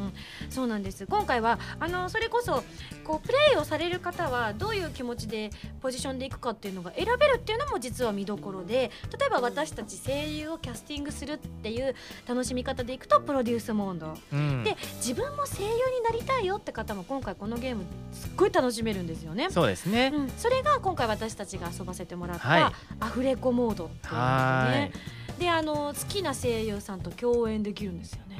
[0.51, 1.07] そうなんです。
[1.07, 2.63] 今回はあのそれこそ
[3.05, 11.95] こうプレイをされる方はどういう気持ちでポジションでいくかっていうのが選べるっていうのも実は見どころで例えば私たち声優をキャスティングするっていう
[12.27, 14.17] 楽しみ方でいくとプロデュースモード。
[14.33, 14.65] うん。
[14.65, 19.51] で自分も声優になりたいよって方も今回このゲームすっごい楽しめるんですよね。
[19.51, 20.11] そうですね。
[20.15, 22.63] うん、それが今回私たちが遊ばせてもらった、はい。
[23.01, 24.93] アフレコモードっていうのはでね
[25.37, 25.41] い。
[25.41, 28.37] であの好きな声優さんと共演できるんですよね。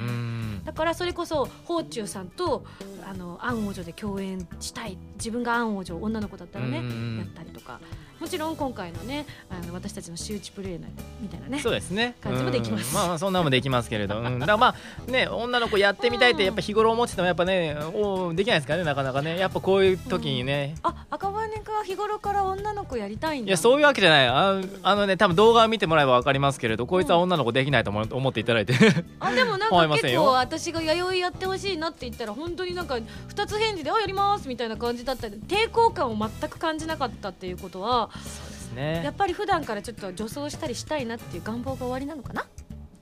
[0.61, 0.65] うん。
[0.65, 2.63] だからそれこそ宝中さんと
[3.09, 7.79] あのアン王女で共演したい自分がアン王女女の子だったらね、うんやったりとか。
[8.19, 10.87] もちろん今回のねあの私たちの周知プレイの
[11.19, 12.15] みたいなねそうですね。
[12.21, 12.89] 感じもできます。
[12.89, 12.93] うん。
[12.93, 14.75] まあまあそんなのもできますけれど、うん、だからま
[15.07, 19.39] あね女の子やってみたいってやっぱ日頃思っててもやっぱねおできないですからねなかなかね。
[19.39, 24.27] やっぱこういう時にね、あ赤羽くんは日頃から女の子やりたいんだいやそういうわけじゃない。
[24.27, 28.73] ああのね多分動画を見てもらえば分かりますけれどこいつは女の子できないと思思っていただいて。
[29.19, 32.97] あでもなんか 結構私が弥生やってほしいなって言ったら本当になんか
[33.27, 42.45] 二つ返事で「あやります」みたいな感じだったり抵抗感を全く感じなかったっていうことはそうですやねっぱり普段からちょっと女装したりしたいなっていう願望が終わりなのかな？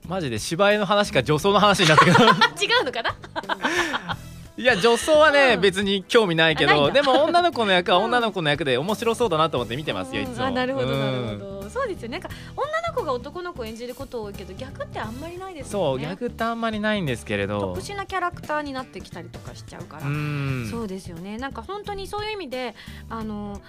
[0.08, 2.14] マジで芝居の話か女装の話になってくる。
[2.60, 3.14] 違うのかな？
[4.56, 5.60] いや女装はね、うん。
[5.60, 6.88] 別に興味ないけあないんだ。
[6.88, 10.44] どでも女の子の役は 女の子の役で面白そうだなと思って見てますよいつも。
[10.44, 11.00] あなるほどうん。
[11.00, 11.70] なるほど。
[11.70, 12.18] そうですよね。
[12.18, 17.60] なんか女の子が男の子を演じること多いけど逆ってあんまりないですそう逆ってあんまりないんですけれど。
[17.60, 20.68] 特殊なキャラクターになってきたりとかしちゃうから、うん。
[20.70, 21.38] そうですよね。
[21.38, 22.74] なんか本当にそういう意味で
[23.08, 23.60] あの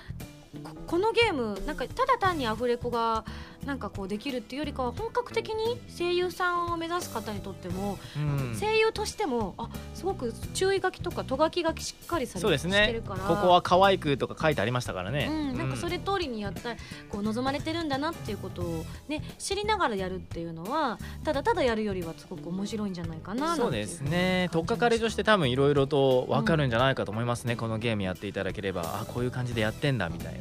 [0.64, 3.24] ここのゲームなんかただ単にアフレコが
[3.66, 8.60] なんかこうできるっていうよりかは本格的に声優さんを目指す方にとっても、うん。
[8.60, 12.92] 声優としてもあすごく注意書きとかとがきがしっかりされてね。
[12.92, 13.20] るから。
[13.20, 16.76] ここは可愛くとか書いてありましたからね、うん、なんかそれ通りにやったら
[17.10, 24.50] こう望まれてるんだなっていうことを、ね、知りながらやるっていうのはただただやるよりはすごく面白いんじゃないかなそうですね。
[24.52, 30.41] 取っかかりとして多分いろいろと分かるんじゃないかと思いますね、このゲームやっていただければあこういう感じでやってんだみたいな、う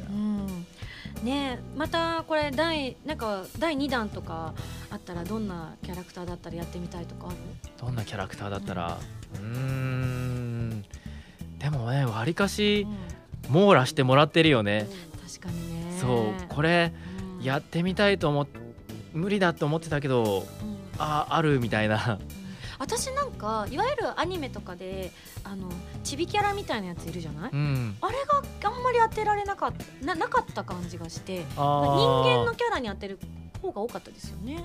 [1.23, 4.53] ねまたこれ第なんか第2弾とか
[4.89, 7.37] あったらどんなキャラクターだったらやってみたいとかある？
[7.77, 8.97] どんなキャラクターだったら？
[9.35, 10.85] うーん。
[11.59, 12.87] でもねわりかし
[13.49, 13.53] うん。
[13.53, 14.87] 網羅してもらってるよね、
[15.27, 15.97] 確かにね。
[15.99, 16.93] そうこれ
[17.39, 17.43] うん。
[17.43, 18.47] やってみたいと思っ
[19.13, 20.77] 無理だと思ってたけどうん。
[20.97, 22.19] ああるみたいな。
[22.79, 25.11] 私なんかいわゆるアニメとかで
[25.51, 25.67] あの
[26.05, 27.97] ちびキャラみたいなやついるじゃない、うん。
[27.99, 33.19] あれがあんまり当てられなかったななかった感じがしてあ人ー間のキャラに当てる
[33.61, 34.63] 方が多かったですよね。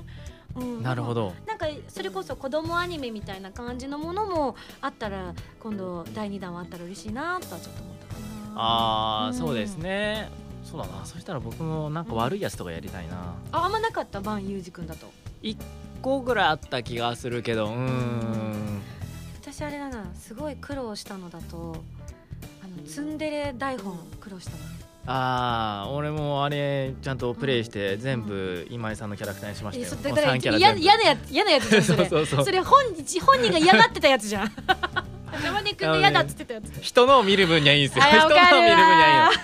[0.55, 1.35] うん、なるほど。
[1.47, 8.27] なんかそれこそ子供アニメみたいな感じのものもあったら今度第2弾はあったら嬉しいなとはちょっと思ったかな。
[8.55, 9.35] ああ、うん。
[9.35, 10.31] そうですね。
[10.65, 11.05] そうだな。
[11.05, 14.21] そしたら僕もなんか悪いやつとかやりたいな、ああんまなかった？
[14.21, 15.11] バンユージ君だと。
[15.43, 15.59] 一
[16.01, 18.83] 個ぐらいあった気がするけどうーん
[19.57, 21.83] 私あれだなすごい苦労したのだと
[22.63, 24.59] あのツンデレ台本苦労したな
[25.07, 30.83] ああ俺もあれちゃんとプレイして全部今井さんのキャラクターにしましたよ、もうえそだから3キャラ嫌全部。
[30.83, 32.05] 嫌なやつ嫌なやつじゃんそそうれ。
[32.11, 34.53] そうそうそれ本人本人が嫌がってたやつじゃん。
[35.43, 36.83] 山根君が嫌だっつってたやつ。
[36.83, 38.05] 人のを見る分にはいいんですよ。
[38.05, 39.39] あ人のを見る分にはいい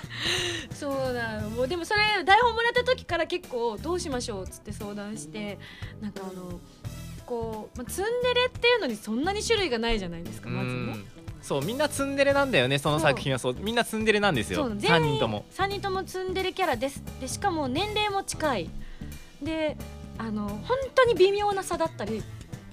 [0.73, 0.77] の。
[0.77, 5.59] そうなのもうでもそれ台本もらった時から結構どうしましょうっつって相談して
[6.03, 6.61] なんかあの
[7.33, 10.73] こう、まあ、ツンデレっていうのにそんなに種類がないじゃないですかまずね。
[10.73, 11.05] うん
[11.43, 13.39] そうみんなツンデレなんだよねその作品は。
[13.41, 14.61] そうみんなツンデレなんですよ。
[14.63, 15.45] そう3人とも。
[15.51, 17.03] 3人ともツンデレキャラです。
[17.21, 18.71] でしかも年齢も近い。
[19.43, 19.77] で
[20.19, 22.23] あの本当に微妙な差だったり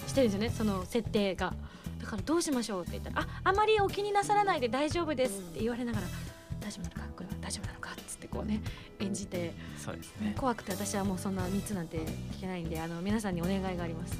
[0.05, 1.55] してるんですよねその設定が。
[1.99, 6.07] だからどうしましょうって言ったらああまりお気になさらないで大丈夫ですって言われながら
[6.59, 8.61] 大丈夫なのかこれは大丈夫なのかっつってこうね
[8.99, 10.35] 演じてそうですね。
[10.37, 14.17] 怖くて私はもうそんな3つなんて聞けないんであの皆さんにお願いがあります。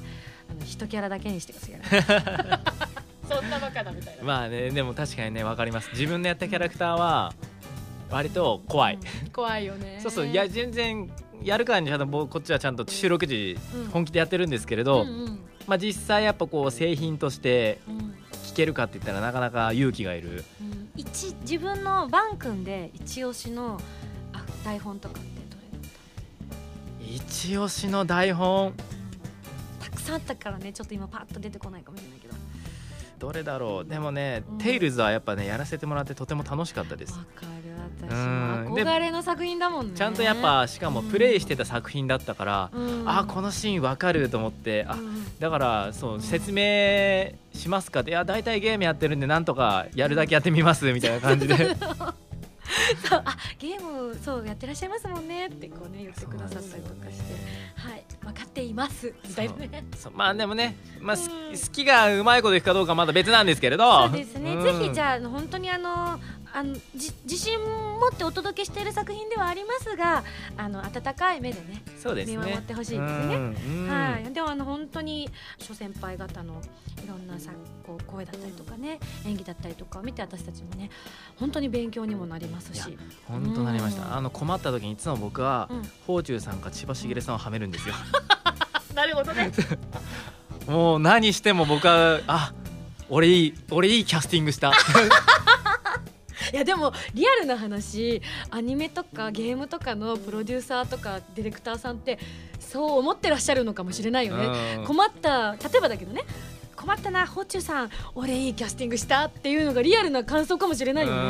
[0.50, 2.60] あの一キャラだけにしてください。
[3.28, 4.24] そんなバカだみたいな。
[4.24, 5.90] まあねでも確かにねわかります。
[5.92, 7.32] 自分のやったキャラクターは
[8.10, 10.00] 割と怖い、うん怖いよね。
[10.02, 11.10] そうそういや全然
[11.42, 13.90] やるからにちゃんと僕こっちはちゃんと収録時うん。
[13.90, 15.38] 本気でやってるんですけれど、うんうん。
[15.66, 18.14] まあ実際やっぱこう製品としてうん。
[18.32, 20.44] 聞けるかって言ったらなかなか勇気がいる。
[20.60, 20.90] うん。
[20.96, 23.80] 一自分の番組で一押しの
[24.32, 28.74] あ台本とかってどれだっ一押しの台本。
[29.80, 32.34] たたくさんあったからねちょっと今パッと出てこないかもしれないけど
[33.20, 33.88] どれだろう。
[33.88, 34.58] でもね、うん。
[34.58, 37.12] テイルズはやっぱねやらせてもらってとても楽しかったです。
[37.12, 37.70] わかる
[38.08, 39.92] 私憧れの作品だもんね。
[39.94, 43.04] ちゃんとやっぱしかもプレイしてた作品だったから、うん。
[43.06, 45.38] あこのシーンわかると思ってあうん。
[45.38, 51.76] だからそう説明しますかっていや大体ゲームやってるんでなんとかやるだけやってみますみたいな感じで
[53.08, 57.70] そうあゲームそうやってらっしゃいますもんねってこうね言ってくださったりとかして。
[57.76, 58.04] はい。
[58.22, 59.14] 分かっています。
[59.26, 59.84] みたいなね。
[59.96, 60.12] そう。
[60.14, 61.58] まあでもね、まあ、すうん。
[61.58, 64.08] 好きがうまいこといくかどうかはまだ別なんですけれど。
[64.08, 64.62] そうですね、ん。
[64.62, 66.20] ぜひじゃあ本当にあの
[66.52, 70.24] あのじ自信持ってお届けしている作品ではありますが
[70.56, 72.36] あの温かい目でねそうですね。
[72.36, 73.36] 見守ってほしいですね。
[73.88, 76.60] はい、でもあの本当に諸先輩方の
[77.04, 77.50] いろんなさ
[77.86, 80.90] こう声だったりとかね演技だったりとかを見て私たちもね
[81.38, 84.02] 本当に勉強にもなりますし、本当なりましうん。
[84.02, 87.94] たあの困った時にいつも僕はうん、宝中さんか千葉茂さんをはめるんですよ。
[88.94, 89.52] なるほどね。
[90.66, 92.52] もう何しても僕はあ
[93.08, 94.72] 俺いい俺いいキャスティングした
[96.52, 102.18] いやでもリアルな話アニメとかゲームとかのプロデューサーとかディレクターさんって
[102.58, 104.84] そう思ってらっしゃるのかもしれないよね、うん。
[104.84, 106.22] 困った例えばだけどね。
[106.76, 111.20] 困ったなホッチュさん俺いいキャスティングしたっていうのがリアルな感想かもしれないよね。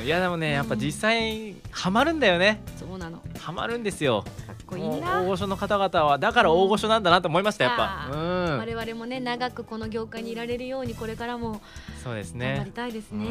[0.00, 0.04] うん。
[0.04, 2.60] いやでもねやっぱ実際ハマるんだよね。
[2.78, 3.16] そうなの。
[3.16, 4.24] かハマるんですよ。
[4.26, 5.22] っこいいな。
[5.22, 8.08] 大御所の方々はだから大御所なんだなと思いましたやっぱ。
[8.08, 8.58] あうん。
[8.58, 11.60] 我々もね長くこの業界にいられるようにこれからも
[12.04, 13.26] そうです頑張りねたいですね。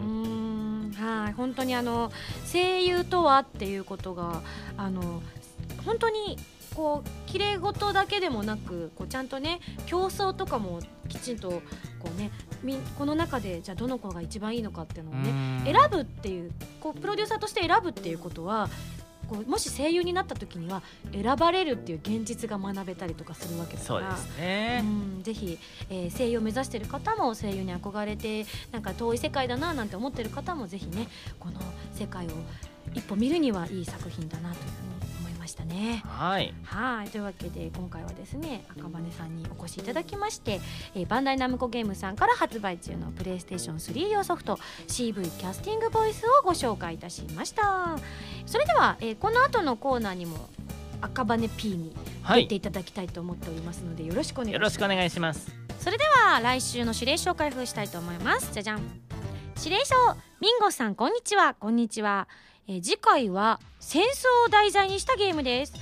[0.00, 0.47] ううん
[0.96, 2.12] はい本当にあの
[2.50, 4.42] 声優とはっていうことが
[4.76, 5.22] あの
[5.84, 6.38] 本当に
[6.74, 11.60] こう綺麗事だけでもなくこうちゃんとね競争とかもきちんとこ
[12.14, 12.30] うね
[12.62, 18.68] みこの中でじゃあどの子が一番いいのかっていうのをね選ぶっていうこうプロデューサーとして選ぶっていうことは
[19.28, 24.16] こうもし声優になった時には選ばれるっていう現実が学べたりとかするわけだから。
[24.16, 24.80] そうですね。
[24.82, 24.86] う
[25.20, 25.58] ん、ぜひ、
[25.90, 31.60] えー声優を目指している方も声優に憧れてなんか遠い世界だななんて思ってる方もぜひねこの
[31.92, 32.30] 世界を
[32.94, 34.97] 一歩見るにはいい作品だなというふうに
[35.58, 36.02] したね。
[36.06, 36.54] はい。
[36.64, 37.08] はい。
[37.08, 40.60] というわけで今回はですね赤羽さんにお越しいただきまして、
[40.94, 47.98] えーバンダイナムコゲームさんから発売中のプレイステーション3用ソフト CV キャスティングボイスをご紹介いたしました。
[48.46, 50.48] それでは、えーこの後のコーナーにも
[51.00, 52.42] 赤羽 P にはい。
[52.42, 54.54] 出ていただきたいと思っておりますので、よろしくお願いします。
[54.54, 55.50] よろしくお願いします。
[55.80, 58.52] それでは来週の指令書を開封したいと思います。
[58.52, 58.80] じゃじゃん。
[59.56, 59.94] 指令書。
[60.40, 61.54] ミンゴさんこんにちは。
[61.54, 62.28] こんにちは、
[62.68, 65.72] え次回は戦争を題材にしたゲームです。
[65.72, 65.80] テ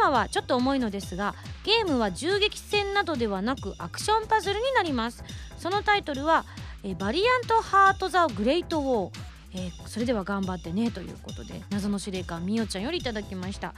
[0.00, 1.34] ーマはちょっと重いのですが
[1.64, 5.22] ゲームは銃撃戦などではなくアクションパズルになります。
[5.58, 6.44] そのタイトルは、
[6.82, 9.20] えバリアント・ハート・ザ・グレイト・ウォー。
[9.54, 13.74] えーそれでは頑張ってねということで謎の司令官みおちゃんよりいただきました。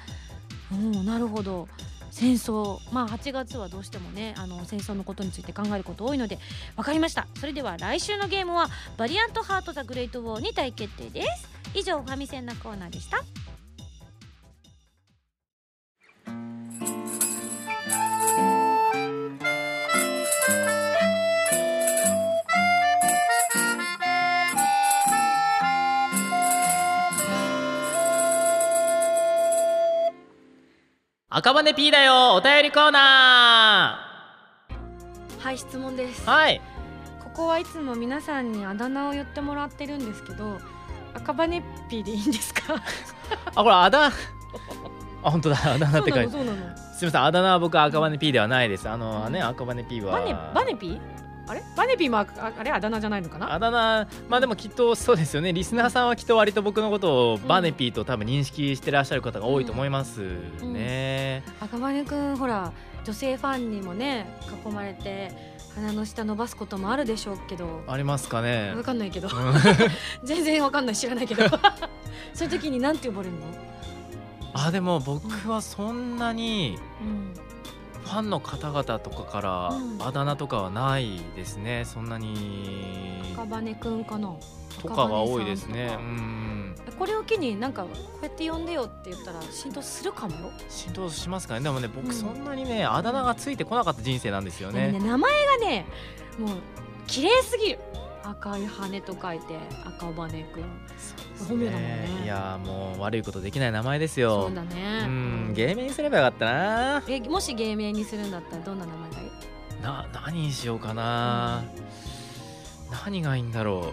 [0.72, 1.68] おおなるほど。
[2.16, 6.38] 戦争まあ8月はどうしてもねあの戦争のことについて考えること多いので
[6.74, 7.26] 分かりました。
[7.38, 11.46] それでは来週のゲームはバリアントハート・ザ・グレート・ウォーに大決定です。
[11.74, 13.22] 以上ファミセンなコーナーでした。
[31.38, 34.00] 赤羽 P だよお便りコーナ
[35.38, 36.26] はい質問です。
[36.26, 36.62] ーはい。
[37.22, 40.58] ここはいつも皆さんにあだ名を言ってもらってるんですけど
[41.12, 42.76] 赤羽っぴーでいいんですか？
[43.54, 44.12] あこれあだあ
[45.30, 46.30] 本当だあだ名って書いて。
[46.30, 48.88] すみませんあだ名は僕赤羽 P ではないです。
[48.88, 50.12] あのね赤羽 P は。
[50.18, 51.15] バネバネピー
[51.48, 51.62] あれ？
[51.76, 52.70] バネピーもあああれ？
[52.72, 53.52] あだ名じゃないのかな？
[53.52, 54.08] あだ名。
[54.28, 55.52] まあでもきっとそうですよね。
[55.52, 57.46] リスナーさんはきっと割と僕のことをん。
[57.46, 60.20] バネピーと多分認識してらっしゃる方が多いと思います
[60.62, 62.72] ね、赤羽くんほら
[63.04, 64.26] 女性ファンにもね
[64.66, 65.32] 囲まれて
[65.76, 67.82] 鼻の下伸ばすこともあるでしょうけど。
[67.86, 68.72] ありますかね。
[68.76, 69.28] わかんないけど。
[69.28, 69.54] うん。
[70.26, 71.44] 全然わかんない知らないけど。
[72.34, 73.40] そういう時になんて呼ばれるの？
[74.54, 77.34] あでも僕はそんなにうん
[78.06, 80.02] ファンの方々とかからうん。
[80.02, 81.84] あだ名とかはないですね。
[81.84, 84.32] そんなに赤羽くんかな？
[84.80, 85.96] とかが多いですね。
[85.98, 86.74] うんん。
[86.98, 87.88] これを機になんかこ
[88.20, 91.60] うやって呼んでよって言ったら浸透するかもよ、浸透しますかね。
[91.60, 92.02] でもねうん。
[92.02, 94.92] 僕そんなにねあだ名がついてこなかった人生なんですよね。
[94.92, 95.86] ね名前がね
[96.38, 96.56] もう
[97.06, 97.80] 綺麗すぎる
[98.30, 100.64] 赤い羽と書いて赤羽くん。
[101.48, 102.08] 本名だもんね。
[102.24, 105.04] いやーもう悪いことできない名前ですそようだね。
[105.06, 107.02] うん芸名にすればよかったな。
[107.08, 109.82] えもし芸名にするんだったらどんな名前がいい？
[109.82, 111.64] な何にしようかな。
[113.04, 113.92] 何がいいんだろ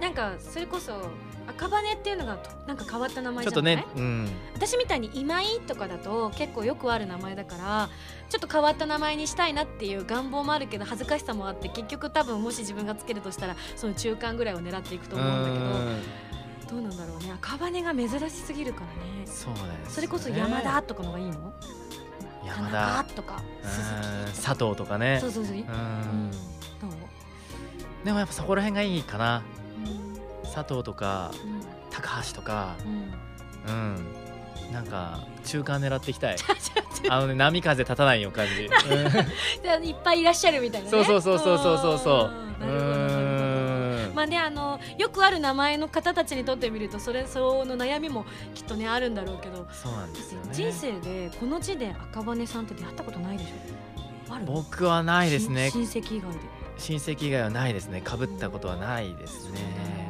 [0.00, 0.92] なんかそれこそ
[1.50, 3.74] 赤羽っていうのがとなんか変わった名前ちょじゃない？
[3.74, 4.28] っとねうん。
[4.54, 7.90] 私みたいに今井とかだと結構よくある名前だから
[8.28, 17.32] ちょっと変わった名前にしたいなっていう願望もあるけど恥ずかしさもあって結局多分もし自分がつけるとしたらその中間ぐらいを狙っていくと思うんだけどどうなんだろうね。
[17.32, 19.26] 赤羽が珍しすぎるからね。
[19.26, 19.72] そうだよね。
[19.88, 21.52] それこそ山田とかのがいいの？
[22.46, 23.04] 山田。
[23.16, 23.70] とかうん。
[23.70, 25.18] 鈴木佐藤とかね。
[25.20, 25.64] そうそうそう、ううん。
[25.64, 26.36] ん、ど
[26.86, 26.90] う、
[28.04, 29.38] でもやっぱそこら辺がいいかな。
[29.38, 29.59] うん
[30.54, 31.60] 佐藤とかうん。
[31.90, 32.74] 高橋とか
[33.66, 33.72] うん。
[33.72, 34.06] うん。
[34.72, 36.36] なんか中間狙っていきたい。
[37.08, 38.64] あのね波風立たないよ感じ、
[39.88, 40.90] いっぱいいらっしゃるみたいなね。
[40.90, 42.30] そうそうそうそうそうそう。
[44.14, 49.66] まあねあのよくある名前の方たちにとってみるとそれその悩みもきっとねあるんだろうけど。
[49.72, 50.48] そうなんですよね。
[50.52, 54.34] 人生でこの字で赤羽さんって出会ったことないでしょ？
[54.34, 54.44] ある？
[54.46, 55.70] 僕はないですね。
[55.70, 56.38] し親戚以外で。
[56.78, 58.00] 親戚以外はないですね。
[58.02, 59.60] かぶったことはないですね。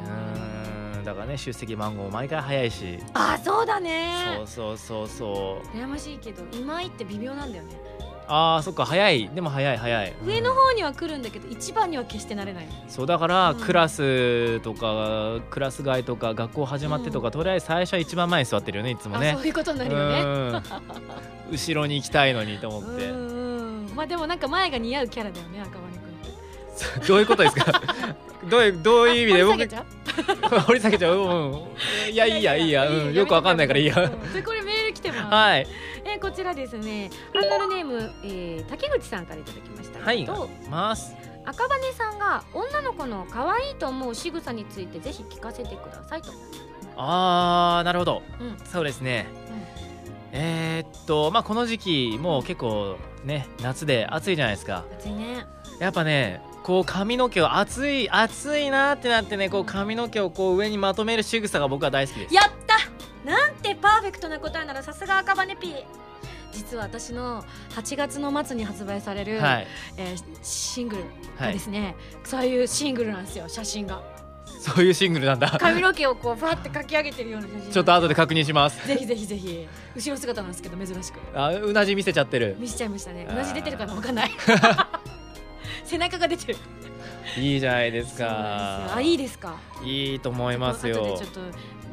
[1.01, 2.99] んだからね出席番号毎回早いし。
[3.13, 4.37] あそうだね。
[4.37, 5.77] そうそうそうそう。
[5.77, 7.75] 羨ましいけど今井って微妙なんだよね。
[8.33, 9.27] あーそっか早い。
[9.29, 10.13] でも早い早い。
[10.25, 12.67] 上のうん方には来るんだけど一番には決してなれない。
[12.87, 13.59] そうだから、うん。
[13.59, 17.33] クラスとかクラス替えとか学校始まってとか、うん。
[17.33, 19.31] とりあえず最初は一番前に座ってるよねいつもね。
[19.31, 20.21] あそういうことになるよね。
[20.21, 20.63] うん。
[21.51, 23.09] 後ろに行きたいのにと思って。
[23.09, 23.95] うんうん。
[23.95, 25.90] まあでもなんか前が似合うキャラだよね赤羽
[27.07, 27.81] どういうことですか？
[28.49, 29.43] どういうどういう意味で？
[29.43, 29.81] 僕掘り下げちゃ
[30.57, 30.59] う？
[30.67, 31.21] 掘り下げちゃう、う
[32.09, 33.93] ん、いやいいやいいや、うん、よくわかんないからいいや。
[33.95, 34.09] う
[34.43, 35.67] これメール来てます、はい。
[36.05, 37.09] えーこちらですね。
[37.33, 39.99] ハンドルネーム、えー竹口さんからいただきました。
[40.03, 40.25] はい。
[40.25, 41.15] とます。
[41.45, 46.31] 赤羽さんが女の子の可愛いと思う仕草についてぜひ聞かせてくださいと、
[46.97, 48.21] あーなるほど。
[48.39, 48.57] うん。
[48.65, 49.27] そうですね。
[50.33, 54.83] えーっとまあこの時期もう結構ね夏で暑いじゃないですか。
[54.99, 55.45] 暑いね。
[55.79, 62.33] やっぱねこう髪の毛を暑い暑いなってなってねこう髪の毛をこう上にまとめる仕草が僕は大好きです。
[62.35, 62.75] やった！
[63.29, 65.83] なんてパーフェクトな答えならさすが赤羽ピー
[66.51, 67.43] 実は私の
[67.75, 69.67] 8月の末に発売される、はい。
[69.97, 71.03] えーシングル
[71.37, 71.47] はい。
[71.47, 74.01] がですね、そういうシングルなんですよ写真が。
[74.59, 75.49] そういうシングルなんだ。
[75.59, 78.85] 髪の毛をこうファってかき上げてるような写真ちょっと後で確認します。
[78.87, 79.67] ぜひぜひぜひ。
[79.95, 81.19] 後ろ姿なんですけど珍しく。
[81.33, 82.57] あうなじ見せちゃってる。
[82.59, 83.25] 見せちゃいましたね。
[83.29, 83.95] あー同じ出てるかな？
[83.95, 84.31] わかんない
[85.91, 86.57] 背中が出てる。
[87.37, 88.95] いいじゃないですか。
[88.95, 89.57] あいいですか？
[89.83, 91.17] いいと思いますよ。
[91.17, 91.41] ちょっと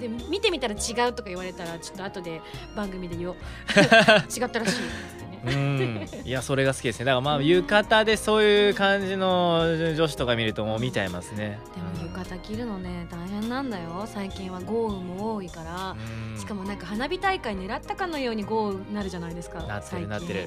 [0.01, 2.41] で見てみたら違うとか言われたらちょっと後で
[2.77, 3.37] 番組で言おう。
[4.33, 4.81] 違ったらしい
[5.47, 6.07] うん。
[6.25, 7.07] いやそれが好きですね。
[7.07, 11.59] だからまあうん浴衣でそういう感じの女子とか見るともう見ちゃいますね。
[11.75, 14.05] でも浴衣着るのね大変なんだよ。
[14.07, 15.97] 最近は豪雨も多いから。
[16.35, 16.39] うん。
[16.39, 19.61] しかもなんか花火大会狙ったかのように豪雨になるじゃないですか。
[19.63, 20.47] なってるなってる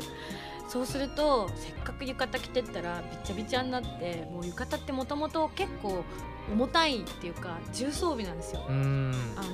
[0.72, 6.06] そうするとせっかく浴衣着てったらびちゃびちゃになってもう浴衣ってもともと結構
[6.50, 8.64] 重たいっていうか重装備なんですよ。
[8.70, 9.12] うん。
[9.36, 9.50] あの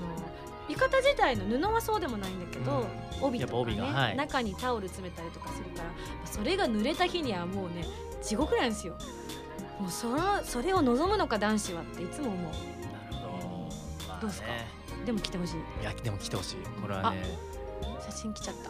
[0.70, 2.86] 浴衣自体の布はそうでもないんだけど、
[3.20, 4.16] 帯とかねはい。
[4.16, 5.90] 中にタオル詰めたりとかするから
[6.26, 7.88] それが濡れた日にはもうね
[8.22, 8.96] 地獄なんですよ。
[9.80, 12.42] もうそのそれを望むのか男子はっていつも思う。
[12.44, 12.54] なる
[13.10, 13.70] ほ
[14.06, 14.50] ど、まあどうっすか？
[14.50, 14.68] ね。
[15.04, 15.56] でも着てほしい。
[15.82, 16.58] いやでも来てほしい。
[16.80, 17.24] これはね。
[18.06, 18.70] 写真来ちゃった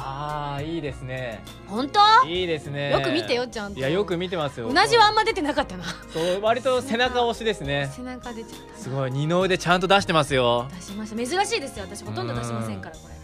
[0.00, 1.42] ああーいいですね。
[1.66, 2.00] 本当？
[2.26, 2.92] いいですね。
[2.92, 3.78] よく見てよちゃんと。
[3.78, 4.68] いやよく見てますよ。
[4.68, 5.84] うなじはあんま出てなかったな。
[6.12, 7.90] そう割と背中押しですね。
[7.94, 8.78] 背中出ちゃった。
[8.78, 10.68] すごい二の腕ちゃんと出してますよ。
[10.76, 11.16] 出しました。
[11.16, 13.14] 珍しいですよ私ほとんど出しませんからこれ。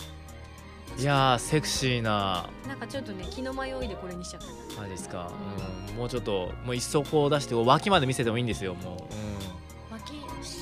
[0.96, 2.48] いやーセクシーな。
[2.68, 4.80] なんかちょっとね気の迷いでこれにしちゃった。
[4.80, 5.30] マジですか、
[5.90, 9.08] うん、もうちょっともう一層こう出して脇まで見せてもいいんですよも
[9.90, 10.14] う、脇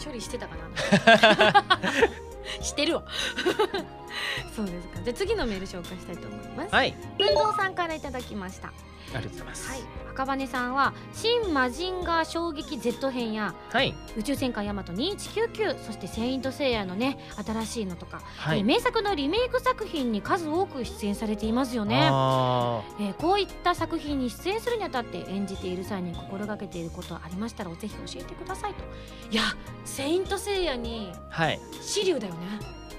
[0.04, 1.64] 処理してたかな
[2.62, 3.02] してるわ。
[4.54, 5.00] そうですか。
[5.02, 6.94] じゃあ次のメール紹介したいと思います、うん、はい。
[7.18, 8.72] 文蔵さんからいただきました
[9.16, 9.68] ありがとうございます。
[9.70, 9.80] はい。
[10.12, 18.58] 赤羽さんは「新マジンガー衝撃 Z 編」やはい「宇宙戦艦ヤマト2199」そして「セイント・セイヤ」のね新しいのとか、はい。
[18.58, 22.08] えー名作のリメイク作品に数多く出演されていますよね。
[22.10, 28.84] あえーこういった作品に出演するにあたって演じている際に心がけていることありましたらぜひ教えてくださいと。
[29.30, 29.42] いや
[29.86, 31.58] 「セイント・セイヤ」にーはい。
[31.78, 32.40] 紫龍だよね。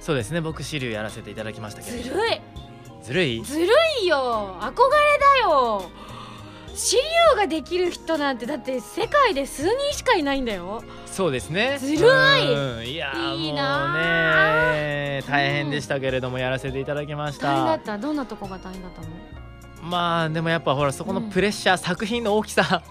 [0.01, 0.41] そうですね。
[0.41, 2.41] 僕シリュウやらせていただきましたけどずるい
[3.03, 3.43] ずるい？
[3.43, 3.67] ずる
[4.01, 4.57] いよ。
[4.61, 4.73] 憧れ
[5.43, 5.89] だよ。
[6.67, 7.01] 紫龍
[7.37, 10.81] ができる人なんてだって世界で数人しかいないんだよ。
[11.05, 11.77] そうですね。
[11.79, 12.53] ずるい。
[12.53, 12.85] うん。
[12.87, 13.93] いやーいいもうな
[14.73, 17.97] ね大変でしたけれどもやらせていただきまし大変だたった。
[17.99, 19.07] どんなとこが大変だったの？
[19.83, 22.81] まあでもやっぱほらそこのプレッシャー、作品の大きさ。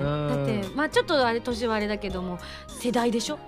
[0.00, 0.36] まあね。
[0.36, 3.38] だってまあちょっとあれ年はあれだけども世代でしょ？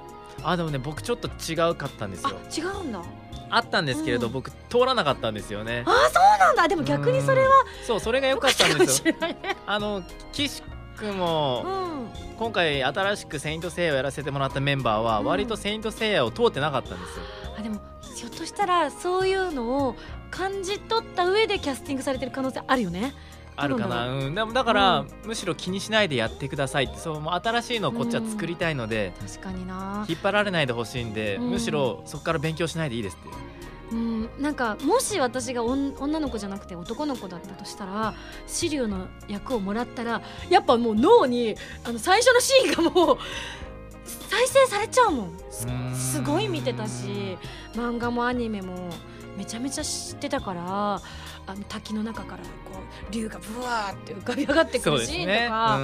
[0.45, 3.03] あでもね僕ちょっと違うかったんですあよ違うんだ
[3.51, 4.33] あったんですけれど、うん。
[4.33, 5.85] 僕通らなかったんですよね。
[5.87, 6.69] あそうなんだ。
[6.69, 7.49] でも逆にそれは
[7.87, 9.13] そうそれが良かったんですよ。
[9.13, 9.57] れないね。
[9.67, 10.63] あの騎士
[10.97, 11.69] くんもう
[12.03, 12.37] ん。
[12.37, 15.27] 今回新しく「セイント・セイヤ」をやらせてもらったメンバーはうん。
[15.27, 17.25] 割と「セイント・セイヤ」を通ってなかったんですよ。
[17.59, 17.81] あでも
[18.15, 19.97] ひょっとしたらそういうのを
[20.31, 23.15] 感じ取った上でキャスティングされてる可能性あるよね
[23.57, 24.07] あるかな。
[24.07, 24.31] な、う。
[24.31, 25.09] ん、でもだから、うん。
[25.25, 26.99] むしろ気にしないでやってくださいって。
[26.99, 30.05] そうもう新しいのをこっちは作りたいので、確かにな。
[30.09, 31.51] 引っ張られないでほしいんで、うん。
[31.51, 33.29] むしろそこから勉強しないでいいですって
[33.93, 33.95] う。
[33.95, 34.29] ん。
[34.39, 38.15] なんかもし私が女の子じゃなくて男の子だったとしたら
[38.47, 41.55] シリの役をもらったらやっぱもう脳に
[41.85, 43.19] あの最初のシーンがもう
[44.05, 45.33] 再生されちゃうもん。
[45.95, 47.39] すごい見てたし
[47.75, 48.91] 漫画もアニメも
[49.37, 51.01] めちゃめちゃ知ってたから
[51.47, 52.76] あの滝の中からこう
[53.11, 55.45] 竜がブワーって浮かび上がってくるシーンですね。
[55.45, 55.81] とか、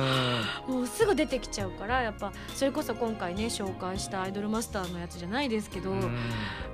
[0.68, 6.00] もうすぐ出てきちゃうからやっぱそれこそ今回ね紹介したアイドルマスターのやつじゃないですけど、うん。
[6.00, 6.18] うん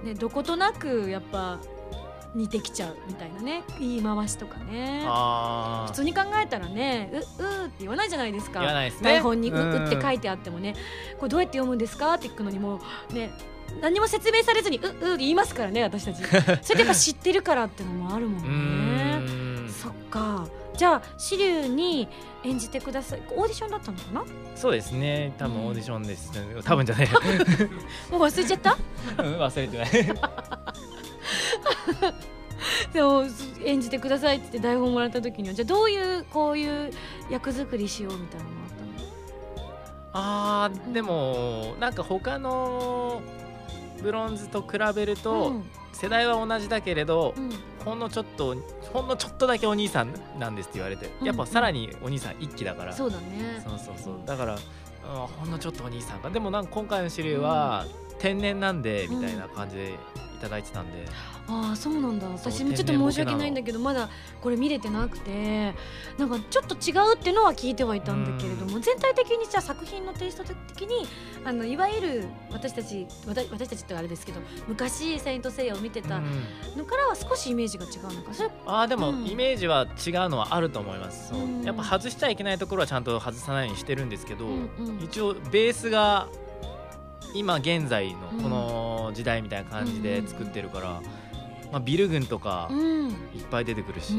[0.05, 1.59] ね、どことなくやっぱ
[2.35, 5.05] 似てきちゃうみたいなね言い回しとかね。
[5.07, 8.61] あ普通に考えたらね「ううー」って言わないじゃないですか。
[8.61, 9.11] 言わないですね。
[9.11, 10.75] 台本に「う」うんうって書いてあってもね
[11.19, 13.31] これどうやって読むんですかって聞くのにもうね
[13.81, 16.23] 何も説明されずに「うう」って言いますからね私たち。
[16.23, 19.38] それってやっぱ知ってるからってのもあるもうんーねん
[19.89, 20.47] そっか。
[20.77, 22.09] じゃあシリュウに
[22.45, 23.23] 演じてください。
[23.35, 24.25] オーディションだったのかな？
[24.55, 25.35] そうですね。
[25.39, 25.67] 多分うん。
[25.69, 26.31] オーディションです、
[26.63, 27.09] 多分じゃね
[28.11, 28.77] もう忘れちゃった？
[29.19, 29.91] えうん忘れてない。
[32.93, 33.25] でも
[33.65, 35.55] 演じてくださいって台本もらった時には。
[35.55, 36.91] じゃあどういうこういう
[37.31, 38.69] 役作りしようみたいなのがあっ
[39.55, 39.71] たの？
[40.13, 43.21] あーでもなんか他の
[44.03, 45.65] ブロンズと比べると、うん。
[45.93, 47.51] 世代は同じだけれど、うん
[47.89, 48.55] ほんのちょっと
[48.93, 53.63] ほんのちょっとだけお兄さんなんですって言われてうんやっぱさらにお兄さん一期だから、そうだね。
[53.67, 54.15] そうそうそう。
[54.27, 54.61] だから、うん、
[55.27, 56.29] ほんのちょっとお兄さんか。
[56.29, 57.87] でもなんか今回の資料は
[58.19, 59.95] 天然なんでみたいな感じで
[60.39, 61.05] いただいてたんで、
[61.49, 62.29] ああそうなんだ。
[62.29, 64.09] 私もちょっと申し訳ないんだけどまだ
[64.41, 65.75] これ見れてなくて
[66.17, 71.07] なんかちょっと違うっていうのは聞いてはいたんだけれども全体的にじゃあ作品のテイスト的に
[71.45, 76.25] あのいわゆる私たち私私たちってあれですけど昔「セイント・セイヤ」を見てたうん
[76.77, 78.33] のからは少しイメージが違うのか。
[78.33, 79.27] それあーでもうん。
[79.27, 81.33] イメージは違うのはあると思います、
[81.65, 85.05] やっぱ外しちゃいけないところはちゃんと外さないようにしてるんですけど、うんうん。
[85.05, 86.29] 一応ベースが
[87.35, 91.03] 今現在のこの時代みたいな感じで作ってるから、
[91.71, 92.99] まあ、ビル群とかうん。
[93.35, 94.13] いっぱい出てくるし、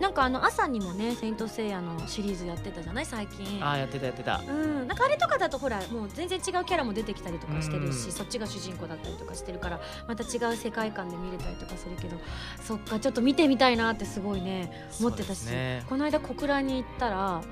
[0.00, 3.64] なんかあの朝にもね「セイント・セイヤ」のシリーズやってたじゃない最近。
[3.64, 4.42] ああやってたやってた。
[4.46, 8.12] うん、なんかあれとかだとほらもう全然違うキャラも出てきたりとかしてるし、うん。
[8.12, 12.16] そっちが主人公だったりとかしてるからまた違う世界観で見れたりとかするけど
[12.62, 17.42] そっかちょっと見てみたいなってすごいね思ってたし、ねこの間小倉に行ったらあの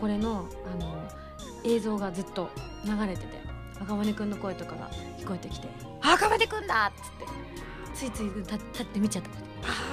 [0.00, 1.21] これのあの
[1.64, 2.48] 映像がずっと
[2.84, 3.42] 流れてて
[3.80, 5.68] 赤羽くんの声とかが聞こえてきて
[6.00, 7.26] 「赤羽くんだ!」っつって
[7.94, 9.30] ついつい立立って見ちゃった。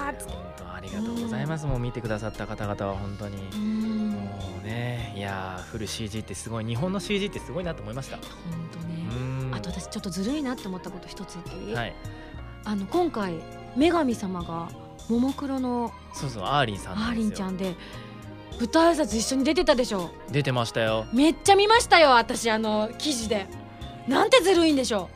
[0.06, 0.34] あーっつって。
[0.34, 4.10] 本当ありがとうございます、もう見てくださった方々は本当に、うん。
[4.12, 4.30] も
[4.62, 6.66] うねいやーフル CG ってすごい。
[6.66, 8.18] 日本の CG ってすごいなと思いました。
[8.18, 8.26] 本
[8.72, 9.08] 当ね。
[9.12, 9.52] うん。
[9.54, 11.95] あと私ちょっとずるいなって思ったこと一つ言っていい、はい。
[12.64, 13.36] あの今回
[13.76, 14.70] 女神様が
[15.10, 17.76] ももクロのそうそうアーリンさんアーリンちゃんで
[18.60, 20.10] 舞台挨拶一緒に出てたでしょ。
[20.30, 21.05] 出てましたよ。
[21.14, 23.47] めっちゃ見ましたよ私あの記事で。
[24.07, 25.10] なんてずるいんでしょ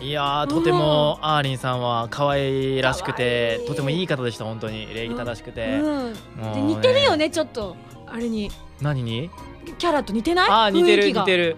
[0.00, 4.92] いやーとてもアーリンさんは可愛らしくてとてもいい方でした本当に。
[4.92, 7.76] 礼儀正しくう、て、うん、もうで似てるよねちょっと。
[8.06, 8.50] あれに。
[8.80, 9.30] 何に？
[9.78, 10.48] キャラと似てない？
[10.50, 11.56] あー似てる似てる。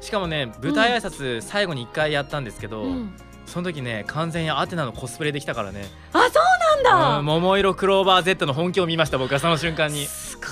[0.00, 3.12] しかもね舞台挨拶最後に1回やったんですけど、うん、
[3.46, 5.84] その時ね完全にアテナのコスプレできたからね。
[6.12, 10.48] あそうなんだ、うん桃色クローバー Z の本気を見ました僕はその瞬間にすごで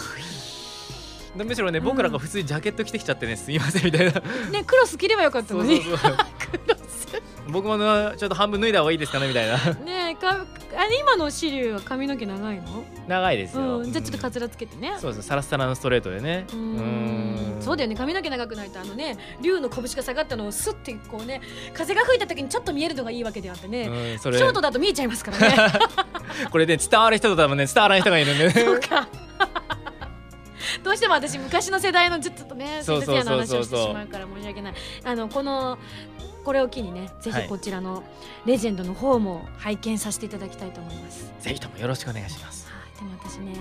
[1.45, 1.85] むしろねうん。
[1.85, 4.13] 僕らが普通にジャケット着てきちゃってねすいませんみたいな。
[4.13, 5.83] いねクロス着ればよかったのに。
[5.83, 6.17] そうそうそう。
[7.51, 7.85] 僕もね
[8.19, 9.57] ちょっと半分脱いだ方がいいですかねみたいな。
[9.75, 10.45] ねえか
[10.77, 12.85] あれ今のシリュウは髪の毛長いの？
[13.07, 14.95] 長いですよ、うん、じゃあちょっとカつツラつけてね。
[14.99, 16.47] そうですサラッサラのストレートでね。
[16.53, 17.57] うーん。
[17.61, 17.97] そうだよね。
[17.97, 21.41] 髪の毛長くないとあのね竜の拳が下がったのをスッてこうね
[21.73, 24.37] 風が吹いた時にちょっと見えるのがいいわけであってね、うん、それ。
[24.37, 25.57] ショートだと見えちゃいますからね。
[26.53, 29.09] これで伝わる人と多分ね伝わらない人がいるんで そうか
[30.85, 34.75] どうしても私昔の世代のちょっとねそうそう先生の話をしてしまうから申し訳ない。
[35.05, 35.79] あのこの
[36.45, 37.43] これを機にねぜはい。
[37.43, 38.03] ひこちらの
[38.47, 42.67] レジェンドの方も拝見させていただきたいと思います、ぜひともよろしくお願いします。
[42.71, 43.55] はい、でも私ね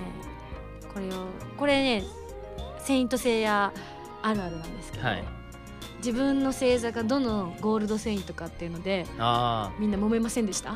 [0.94, 1.26] これを
[1.58, 2.04] これね
[2.80, 3.74] 「セイント・セイヤ」
[4.24, 5.24] あるあるなんですけど、はい。
[5.98, 10.76] 自分の星座がどのゴールドセイントかっていうのでああみんな揉めませんでした？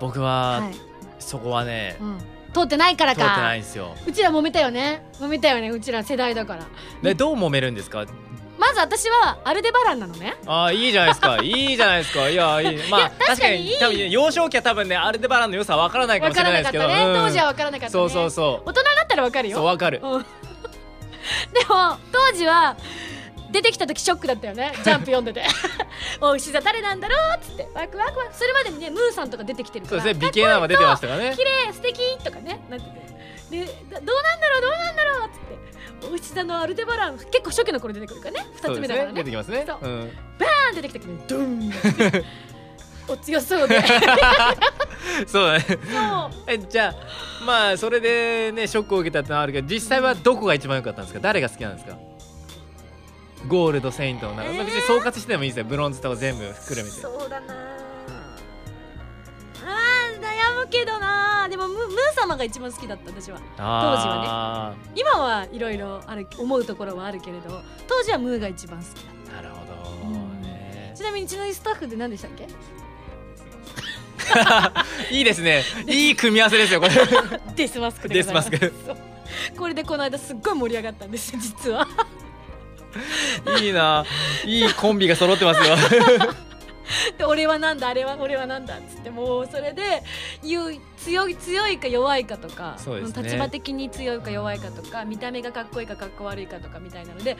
[0.00, 0.74] 僕は、はい、
[1.18, 2.18] そこはねうん、
[2.52, 3.94] 通ってないから通ってなかいんですよ。
[4.06, 5.02] うちら揉めたよね。
[5.20, 6.66] 揉めたよねうちら世代だから。
[7.02, 8.04] でどう揉めるんですか？
[8.58, 10.36] まず私はアルデバランなのね。
[10.46, 11.38] ああいいじゃないですか。
[11.42, 12.28] いいじゃないですか。
[12.28, 12.78] いやいい。
[12.90, 16.84] まあ確かに多分幼少期は多分ねアルデバランの良さは分からないか分もしれないですけど。
[16.84, 17.90] う当時は分からなかったね。
[17.90, 18.68] そうそうそう。
[18.68, 19.56] 大人になったらわかるよ。
[19.56, 20.00] そうわかる。
[20.02, 20.22] うん。
[21.54, 22.76] でも当時は
[23.52, 24.72] 出てきた時ショックだったよね。
[24.82, 25.44] ジャンプ読んでて。
[26.20, 27.68] お牛座誰なんだろうっつって。
[27.74, 28.34] ワクワクワク。
[28.34, 30.02] それまでにねムーさんとか出てきてるから。
[30.02, 31.34] そうですね美形なのが出てましたからね。
[31.36, 33.12] 綺麗素敵とかねなってて。
[33.50, 36.06] でだどうなんだろうどうなんだろうっつって。
[36.08, 38.46] お牛座のアルデバラン結構初期の頃出てくるからね。
[38.60, 39.12] 2つ目だからね。
[39.14, 39.64] 出てきますね。
[39.66, 39.78] そう。
[39.82, 40.18] うん。
[40.38, 42.24] バーン出てきた時にドンって。
[43.08, 43.82] お強そうで。
[45.26, 45.64] そうだね。
[46.46, 51.20] えじゃあまあそれでねショックを受けたってのはあるけど実際はどこが一番良かったんですか？
[51.20, 51.96] 誰が好きなんですか？
[53.48, 55.64] ゴールドセイントの中、まあ別に総括してもいいですよ。
[55.64, 57.54] ブロンズとか全部含めてそうだな。
[59.64, 61.48] あー悩むけどな。
[61.48, 63.40] でもムムー様が一番好きだった私は。
[63.58, 66.00] あ今はいろいろ
[66.38, 70.42] 思うところはあるけれど当時はムーが一番好きだっーなるほどうん。
[70.42, 72.46] ねたちなみにうちのスタッフで何でしたっけ？
[75.14, 75.62] いいですね。
[75.88, 76.92] いい組み合わせですよこれ。
[77.56, 78.56] デスマスクでデスマスそ
[78.92, 78.96] う。
[79.58, 81.86] これでこの間すっごい盛り上がったんですよ実は
[83.60, 84.04] いいな。
[84.44, 85.76] いいコンビが揃ってますよ。
[87.16, 90.02] で俺はなんだあれは俺はなんだっつってもうそれで
[90.42, 90.80] 強い
[91.36, 93.22] 強いか弱いかとかね。
[93.22, 97.36] 立場的に強いか弱いかとか見た目がかっこいいかかっこ悪いかとかみたいなので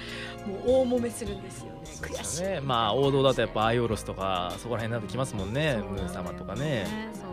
[0.47, 1.81] もう大揉めするんですよね。
[2.01, 2.61] 悔しいね。
[2.61, 6.87] まあ王道だとやっぱアイオロスとかそこら辺になってきますもんねそうムー様とかね。
[7.15, 7.25] そう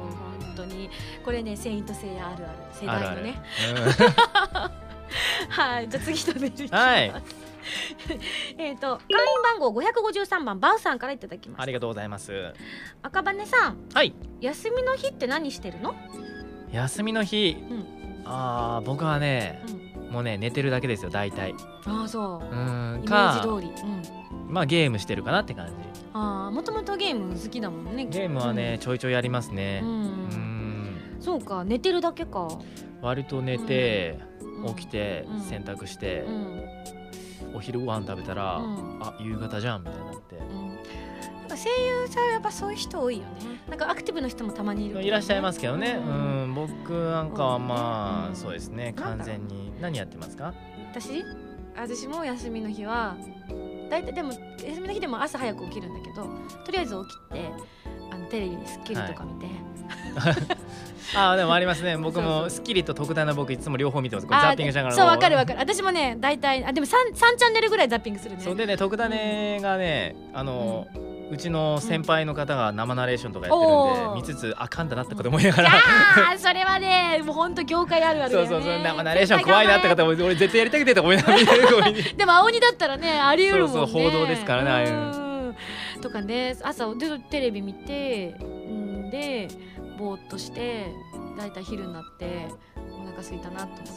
[0.45, 0.89] 本当に。
[1.23, 3.43] これね「セイント・セイヤあるある世あるある代のね
[3.75, 5.49] うん。
[5.49, 5.89] はい。
[5.89, 7.13] じゃあ次のメールいきます、はい
[8.57, 11.63] えっと会員番号553番バウさんからいただきました。
[11.63, 12.53] ありがとうございます。
[13.01, 13.77] 赤羽さん。
[13.93, 14.13] はい。
[14.41, 15.95] 休みの日って何してるの？
[16.71, 18.23] 休みの日、ん。
[18.25, 19.61] ああ僕はね、
[20.11, 21.53] もうね寝てるだけですよ大体。
[21.85, 22.45] ああそう。
[22.45, 25.73] うーんイメージか通り、うん、まあゲームしてるかなって感じ。
[26.13, 29.81] ああもともとゲーム好きだもんねゲームはね、ちょいちょいやりますね。
[29.83, 32.47] うん、そうか寝てるだけか。
[33.01, 34.75] 割と寝て、うん。
[34.75, 35.41] 起きて、うん。
[35.41, 36.21] 洗濯して。
[36.27, 36.98] う、ん
[37.53, 38.99] お昼ご飯食べたら、うん。
[39.01, 40.67] あ夕方じゃんみたいになって、うん。
[40.69, 40.77] なん
[41.49, 43.29] か声優さんはやっぱそういう人多いよね。
[43.69, 46.51] なんかアクティブな人もたまにいるね、いらっしゃいますけどね、ううん。
[46.51, 48.35] ん、僕なんかはまあ、うん。
[48.35, 48.93] そうですね。
[48.95, 50.53] 完全に何やってますか？
[50.93, 51.23] 私？
[51.75, 53.15] 私も休みの日は
[53.89, 56.27] 大体でも休みの日でも朝早く起きるんだけど
[56.65, 57.49] とりあえず起きて
[58.11, 59.47] あのテレビに『スッキリ』とか見て、
[60.17, 60.35] あ
[61.15, 61.97] あでもありますね。
[61.97, 64.27] 僕もスッキリと特大の僕いつも両方見てます。
[64.27, 64.95] ザッピングしながら。
[64.95, 65.59] そうわかるわかる。
[65.59, 68.41] 私もね大体あでも 3, 三チャンネルぐらいザッピングするね。
[68.41, 70.87] そうでね特ダネがねあの、
[71.31, 75.73] うちの先輩の方が生ナレーションとかやってるんで、見つつあかんだなってこと思いながら、あ
[76.35, 78.49] あそれはねもう本当業界あるあるだよね。
[78.49, 78.83] そうそうそう。
[78.83, 83.79] 生ナレーション怖いなって方も俺絶対やりたくてと思いながら見て でも青鬼だったらねあり得るもんね。
[83.79, 84.91] そうそう報道ですからねああいうう
[85.51, 85.55] ん。
[86.01, 89.47] とかね朝でテレビ見てんで
[89.99, 90.93] ぼーっとして
[91.37, 92.47] だいたい昼になって
[92.97, 93.91] お腹空いたなと思って、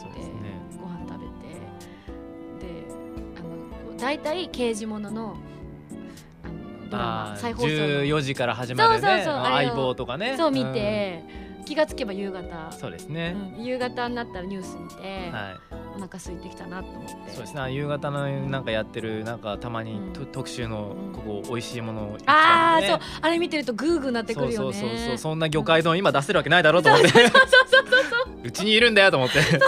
[0.77, 1.53] ご飯食べて
[2.59, 2.85] で
[3.37, 3.39] あ
[3.91, 5.37] の大体刑事ものの
[6.43, 7.73] あのドラマあ再放送の。
[7.73, 9.23] 14時から始まるね。
[9.23, 10.35] 相棒とかね。
[10.37, 11.23] そう見て、
[11.63, 12.39] 気がつけば夕方。
[12.39, 13.63] うん、そうですね、うん。
[13.63, 15.75] 夕方になったらニュース見て、はい。
[15.95, 17.09] お腹空いてきたなと思って。
[17.31, 17.71] そうですね。
[17.71, 20.27] 夕方のなんかやってるなんかたまにと、うん。
[20.27, 21.13] 特集のうん。
[21.13, 22.99] ここ美味しいものをああ、ねそう。
[23.21, 24.73] あれ見てるとグーグーなってくそうるよね。
[24.73, 25.39] そうそうそうそん。
[25.39, 27.07] な魚介丼今出せるわけないだろうと思って。
[27.07, 27.39] そうそうそう
[28.25, 29.41] そううちにいるんだよと思って。
[29.41, 29.59] 食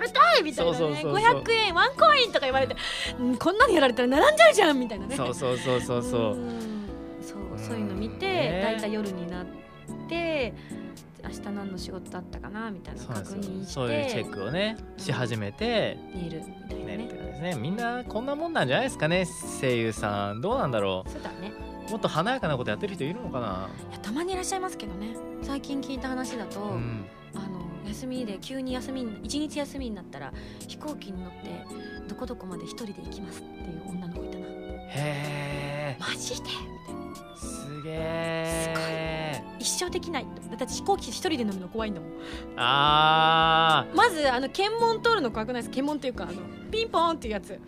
[0.00, 0.78] べたいみたいなね。
[0.78, 1.14] そうそうそうそう。
[1.14, 2.76] 500円ワンコインとか言われて、
[3.18, 5.16] うん、こんなにやられたら並んじゃうじゃんみたいなね。
[5.16, 6.20] そうそうそうそうそう。
[6.32, 6.88] うん。
[7.20, 8.60] そうそういうの見てね。
[8.62, 9.46] だいたい夜になっ
[10.08, 10.54] て
[11.24, 17.08] 明日何の仕事だったかなみたいな確認してそういうチェックをねし始めて寝るみたいなね。
[17.42, 19.26] ねみんなこんなもんなんじゃないですかね
[19.60, 20.40] 声優さん。
[20.40, 21.52] どうなんだろそうだね。
[21.88, 23.68] うもっと華やかなことやってる人いるのかな。
[23.90, 25.16] いやたまにいらっしゃいますけどね。
[25.42, 27.04] 最近聞いた話だと、うん。
[27.34, 30.32] あの休みで急に休みに一日休みになったら
[30.68, 31.64] 飛行機に乗って
[32.08, 34.46] どこどこまで一人で行きますっていう女の子いたな。
[34.46, 36.48] へえマジで
[37.36, 39.21] すげえ
[39.58, 40.26] 一生できない。
[40.50, 42.10] だって飛行機一人で乗るの怖いんだもん。
[42.56, 46.32] あまずあの検問通るの怖くないです検問っていうかあの
[46.70, 47.58] ピンポーンっていうやつ。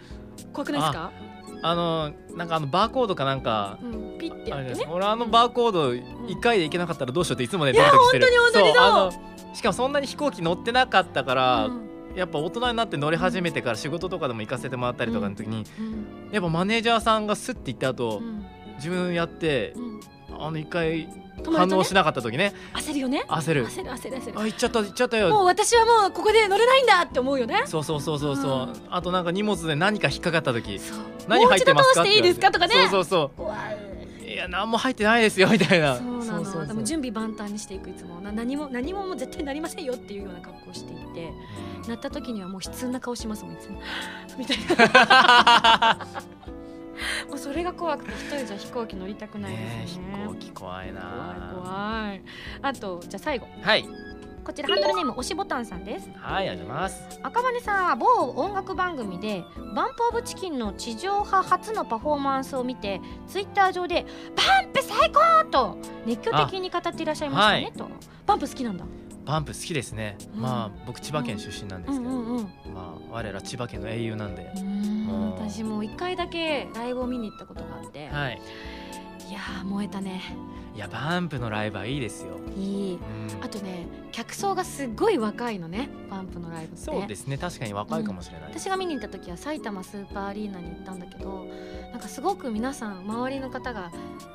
[0.53, 1.13] 怖くないですか？
[1.53, 4.87] ーあのなんかあのバーコードかなんかうんピッてやってね。
[4.91, 8.27] 俺あのバーコード1回で行けなかったらどうしようっていつもねいやドキドキしてる？
[8.43, 11.85] 本当に同じだそうしかもそんなに飛行機乗ってなかったから、うん。
[12.17, 16.31] やっぱ大人になって乗り始めてから仕事とかでも行かせてもらったりとかの時に、うん。
[16.31, 18.47] やっぱマネージャーさんがスッて行った後、うん。
[18.77, 20.01] 自分やってうん。
[20.39, 21.09] あの一回
[21.53, 22.53] 反応しなかった時ね。
[22.75, 23.25] 焦るよね。
[23.29, 23.67] 焦る。
[23.67, 24.41] 焦る焦る焦る。
[24.41, 25.31] あ行っちゃった行っちゃったよ。
[25.31, 27.63] もう私はもうここで乗れないんだって思うよね。
[27.67, 28.73] そうそうそうそうそう、うん。
[28.91, 30.79] あとなんか荷物で何か引っかかった時。
[30.79, 30.99] そう。
[31.29, 32.75] 何入ってますかもう一度通していいですかとかね。
[32.75, 33.79] そうそうそ怖い。
[34.27, 35.97] ういやや何も入ってないですよみたいな。
[35.97, 36.45] そうなの。
[36.45, 38.21] そうでも準備万端にしていくいつも。
[38.21, 41.33] な何も何ももう絶対なりませんよっていうような格好をしていて。
[41.89, 43.81] なった時にはもう悲痛な顔しますもんいつも。
[44.39, 45.99] みたいな
[47.29, 50.15] もうそれが怖くて一人じゃ飛行機乗りたくないねですよね。
[50.23, 51.01] 飛行機怖いな。
[51.55, 52.23] 怖い怖い。
[52.63, 53.47] あとじゃあ最後。
[53.63, 53.85] はい。
[54.45, 56.11] こちらハンドルネーム押しボタンさんです。
[56.17, 57.21] はいありがとうございます。
[57.23, 59.43] 赤羽さんは某音楽番組で
[59.75, 64.05] バンプ・オブ・チキンの地上波初のパフォーマンスを見てツイッター上で
[64.37, 67.89] 「バンプ最高!」と熱狂的に語っていらっしゃいましたねあと。
[68.27, 68.85] バンプ好きなんだ
[69.25, 70.41] バンプ好きですね、うん。
[70.43, 72.43] まあ僕千葉県出身なんですけど、うんうん
[72.75, 75.49] まあ我ら千葉県の英雄なんで、うんもう。
[75.49, 78.41] 私も一回だけライブを見に行ったことがあって、はい。
[79.29, 80.21] いやー燃えたね。
[80.75, 82.95] いやバンプのライブはいいですよ、いい。
[82.95, 83.01] うん。
[83.45, 86.83] あとね客層がすっごい若いのねパンプのライブって。
[86.83, 87.39] そうですね。
[87.39, 91.47] 確かに若いかもしれない、私が見に行った時は埼玉スーパーアリーナに行ったんだけど
[91.93, 93.93] なんかすごく皆さん周りの方が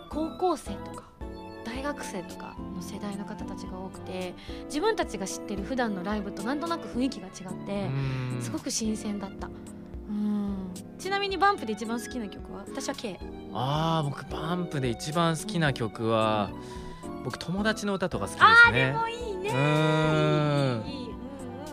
[0.09, 1.03] 高校生とか
[1.75, 4.33] 大学生とかの世代の方たちが多くて
[4.65, 7.33] 自分たちが知ってる普段のライブとなんとなく雰囲気が違っ
[7.65, 8.41] てうん。
[8.41, 9.47] すごく新鮮だった。
[10.09, 10.71] うん。
[10.97, 12.65] ちなみにバンプで一番好きな曲は？
[12.67, 13.19] 私は K
[13.53, 16.49] ああ僕バンプで一番好きな曲は
[17.23, 18.95] 僕友達の歌とか好きですね。
[19.11, 20.98] いいねうーんいいいいうんうん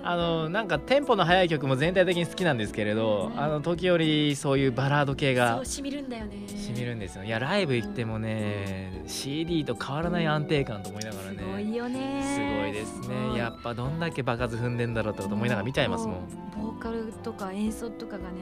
[0.09, 3.41] あのなんかテンポの速い曲も全体的に好きなんですけれど、うん。
[3.41, 6.47] あの時折そういうバラード系そがうしみるんだよね。
[6.49, 7.25] しみるんですよ。
[7.25, 12.23] いやライブ行ってもね、CD と変わらない安定感と思いながらねすごいよね。
[12.23, 13.35] すごいですね。
[13.35, 13.37] い。
[13.37, 18.41] やっぱどんだけ場数踏んでんだろうってこと思いながら見ちゃいますもん、ボーカルとか演奏とかがね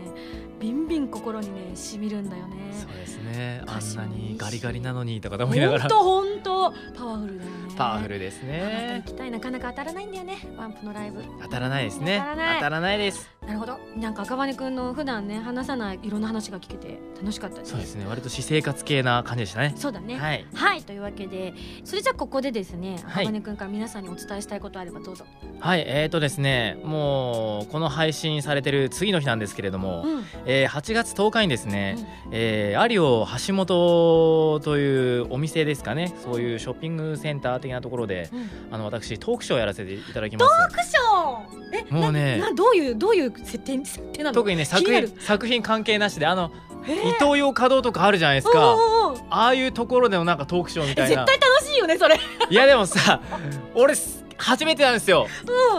[0.61, 2.57] ビンビン心にねしみるんだよね。
[2.73, 3.63] そうですね。
[3.67, 5.81] あんなにガリガリなのにとか思いながら。
[5.83, 7.57] ほんとほんとパワフルだよね。
[7.77, 9.03] パワフルですね。
[9.05, 10.37] 行きたいなかなか当たらないんだよね。
[10.57, 11.23] ワンプのライブ。
[11.43, 12.23] 当たらないですね。
[12.57, 13.79] 当たらないですなるほど。
[13.97, 17.73] なんか赤羽くんの普段ね話さないいろんな話が聞けて楽しかったです。
[17.73, 18.07] そうですね。
[18.09, 19.75] 割と私生活系な感じでしたね。
[19.77, 20.17] そうだね。
[20.17, 20.47] はい。
[20.55, 20.83] はい。
[20.83, 21.53] というわけで
[21.85, 23.25] それじゃあここでですねはい。
[23.27, 25.27] 赤羽くんから皆さんにお伝えしたいことあればどうぞ、
[25.61, 25.85] はい。
[25.87, 30.25] えーとですねもうこの配信されてる次の日なんですけれども、うん。
[30.47, 31.99] えー8月10日にですね、
[32.33, 36.15] えーアリオ橋本というお店ですかね。
[36.25, 38.75] そういうショッピングセンター的なところでうん。
[38.75, 40.71] あの私トークショーをやらせていただきます。
[40.71, 41.65] トークショー？
[41.73, 44.35] えもうねどういうどういう設定設定なの？
[44.35, 46.53] 特にね作品作品関係なしであの
[46.87, 47.11] えー。
[47.11, 48.77] 伊東洋華堂とかあるじゃないですか。
[49.31, 51.25] ああいうところでのなんかトークショーみたいな。
[51.25, 52.19] 絶対楽しいよねそれ。
[52.51, 53.21] いやでもさ
[53.75, 53.95] 俺
[54.37, 55.27] 初めてなんですよ。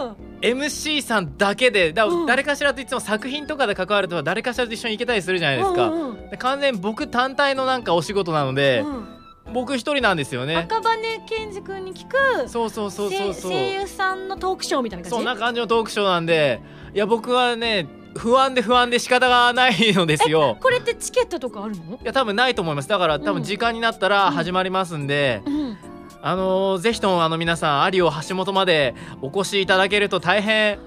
[0.22, 0.26] ん。
[0.40, 1.92] MC さんだけで。
[1.92, 2.26] だうん。
[2.26, 9.06] 誰かしらといつも作品とかで関わると誰かしらと一緒に行けたりするじゃないですか、うんうんで完全に僕単体のなんかお仕事なので、うん。
[9.52, 10.56] 僕一人なんですよね。
[10.56, 10.96] 赤羽
[11.28, 13.52] 健二君に聞くそうそうそうそうそう。
[13.52, 15.16] 声優さんのトークショーみたいな感じ？
[15.16, 16.60] そんな感じのトークショーなんで
[16.96, 17.86] いや僕はね
[18.16, 20.56] 不安で不安で仕方がないのですよ。
[20.62, 21.96] これってチケットとかあるの？
[21.96, 22.88] いや多分ないと思います。
[22.88, 23.34] だから多うん。
[23.40, 25.76] 分時間になったら始まりますんで、うん。
[26.22, 30.78] あのーぜひともあの皆さんアリオ橋本までお越しいただけると大変え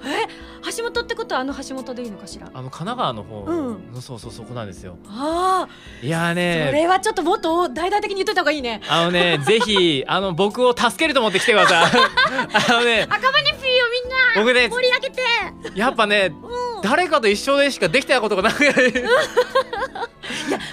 [0.77, 2.47] 橋本ってことはあの橋本でいいのかしら？
[2.53, 3.93] あの神奈川の方うん。
[3.93, 4.97] の、そうそうそこなんですよ。
[5.07, 6.05] ああ。
[6.05, 8.81] いやーそねれはちょっともっと大々的に言っといた方がいいね。
[8.89, 11.85] あのね ぜひあの僕を助けると思って来てください。
[11.89, 14.43] あのね赤羽フィーをみんな。
[14.43, 15.21] 僕ね盛り上げて。
[15.75, 19.05] やっぱねうん誰かと一緒でしかできたことがなくて。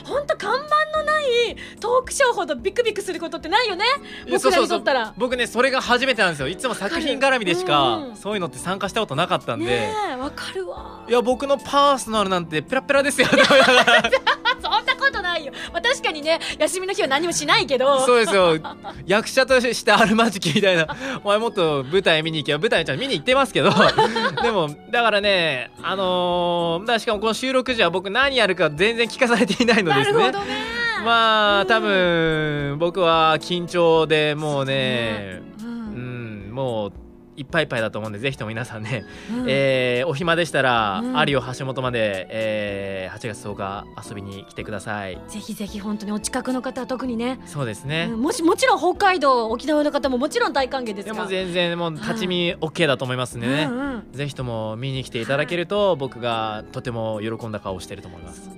[0.05, 3.85] ほんと看板のないトークショーほどビクビクすることってないよね？
[4.31, 5.15] 僕らにとったら。
[5.17, 6.49] 僕ねそれが初めてなんですよ。
[6.49, 9.89] いつも作品絡みでしわかうんそういうのって参加したことなかったんで、
[10.19, 11.05] わかるわ。
[11.09, 13.29] いや僕のパーソナルなんてペラペラですよ
[14.63, 14.96] そんな
[15.37, 18.01] ないよ、まあ、確かにね休みの日は何もしないけど。
[18.01, 18.59] そうですよ。
[19.07, 20.87] 役者としてあるまじきみたいな。
[21.23, 23.71] お前もっと舞台見に行けば舞台ちゃん見に行ってますけど。
[24.43, 30.19] でもだからねあのーしかもこの収録時は僕何やるか全然聞かされていないのなですね。
[30.19, 30.55] るほどね。
[31.01, 36.49] うんまあ多分僕は緊張でもうねううん。
[36.51, 36.93] んもう
[37.37, 39.47] いっぱいいっぱいだと思うんでぜひとも皆さんね、うん。
[39.49, 41.29] えーお暇でしたら、うん。
[41.29, 45.19] 有オ橋本まで、えー8月10日遊びに来てください。
[45.29, 47.41] ぜひぜひ本当にお近くの方は特にね。
[47.47, 54.13] そうですね、うんもしもちろん北海道沖縄の方ももちろん大歓迎ですでも全然もう立ち見 OK だと思いますんでね、うんうん。
[54.13, 58.51] ぜひとも見に来ていただけると、僕がとても喜んだ顔をしてると思います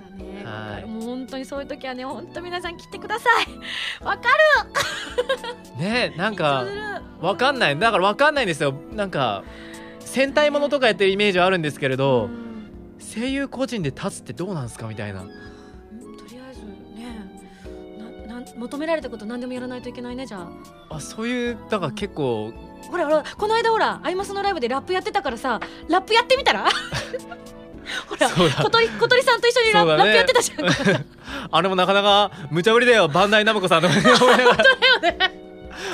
[0.49, 0.87] はい。
[0.87, 3.47] もう本当にそういう時はね本当皆さん来てください。
[4.05, 4.23] わか
[5.79, 6.39] ねなんる。
[6.39, 6.65] か
[7.21, 7.79] わかんない。
[7.79, 8.75] だからわかんないんですよ。
[8.93, 9.43] なんか
[10.01, 12.71] 戦隊ものとかやってるイメージはあるんですけれど、うん。
[12.99, 15.21] 声優個人で立つってどうなんですかみたいな。
[15.23, 20.49] とりあえずねななん求められたこと何でもやらないといけないねじゃ
[20.91, 20.97] あ。
[20.97, 22.53] あそういうだから結構。
[22.91, 26.65] ほらほらこの間ほらアイマスのライブでラップやってたからさラップやってみたら？
[28.07, 29.91] ほら小鳥小鳥さんと一緒にラ,、ね。
[29.97, 30.63] ラップやってたじゃ
[30.97, 31.05] ん。
[31.53, 33.09] あれもなかなか無茶ぶりだよ。
[33.09, 33.95] バンダイナムコさんとか。
[34.01, 34.65] ね思いながら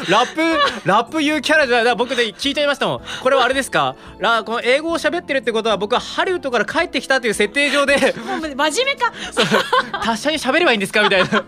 [0.09, 1.95] ラップラップ言うキャラじゃない。
[1.97, 3.01] 僕で聞いちゃいましたもん。
[3.23, 3.97] これはあれですか？
[4.19, 7.97] ラこの英語を喋ってるってことは僕はハリウッドから帰ってきたという設定上で。
[8.17, 9.13] もう真面目か。
[9.31, 9.47] そう。
[10.03, 11.03] 達者に喋ればいいんですか？
[11.03, 11.45] みたいな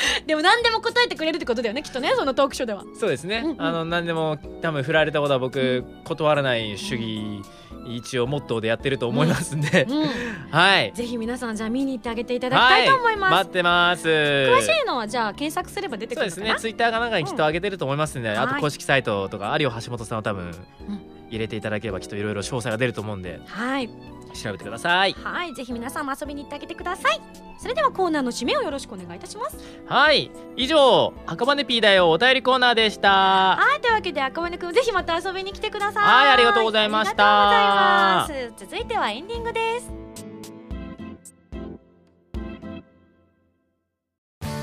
[0.26, 2.84] でも何でも答えてくれるってことだよねきっとねそのトークショーでは。
[2.98, 3.62] そうですね、うんうん。
[3.62, 7.42] あの何でも多分振られたことは僕断らない主義
[7.86, 10.06] 一応モットーでやってると思いますんで、うん。
[10.50, 10.92] はい。
[10.94, 14.08] ぜひ皆さんじゃあ見に行ってあげていただきたいと思います、待ってます。
[14.08, 16.54] 詳しいのはじゃあ検索すれば出てくそうですね。
[16.58, 20.44] ツイッターかなんかにきっと上げてると思いますんで、あはいと公式サイトとか有オ橋本さんを多分
[20.88, 21.16] うん。
[21.28, 23.40] 入れていただければきっといろいろ詳細が出ると思うんで。
[23.46, 23.90] はい
[24.36, 25.12] 調べてください。
[25.14, 27.20] はいぜひ皆さんも遊びに行ってあげてください。
[27.58, 29.58] それではコーナーの締めをよろしくお願いいたします。
[29.86, 33.56] はい以上赤羽 P だよお便りコーナーでした。
[33.56, 36.04] はいというわけで赤羽くんぜひまた遊びに来てください。
[36.04, 38.26] はいありがとうございました。
[38.26, 38.64] ありがとうございます。
[38.66, 39.92] 続いてはエンディングです。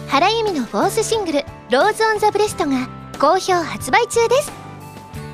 [0.09, 2.87] 原由美のフォースシングル「ローズ・オン・ザ・ブレスト」が
[3.19, 4.51] 好評発売中です。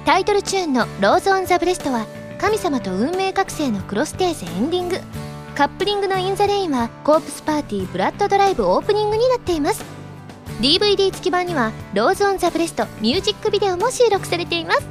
[0.05, 2.05] タイトルチューンの「Rose on the breast」は
[2.39, 4.97] 神様と運命覚醒のクロステーゼエンディング。
[5.55, 9.83] カップリングの「In the Rain」はコープスパーティーブラッドドライブオープニングになっています。
[10.61, 14.87] DVD 付き版には「Rose on the breast」ミュージックビデオも収録されています。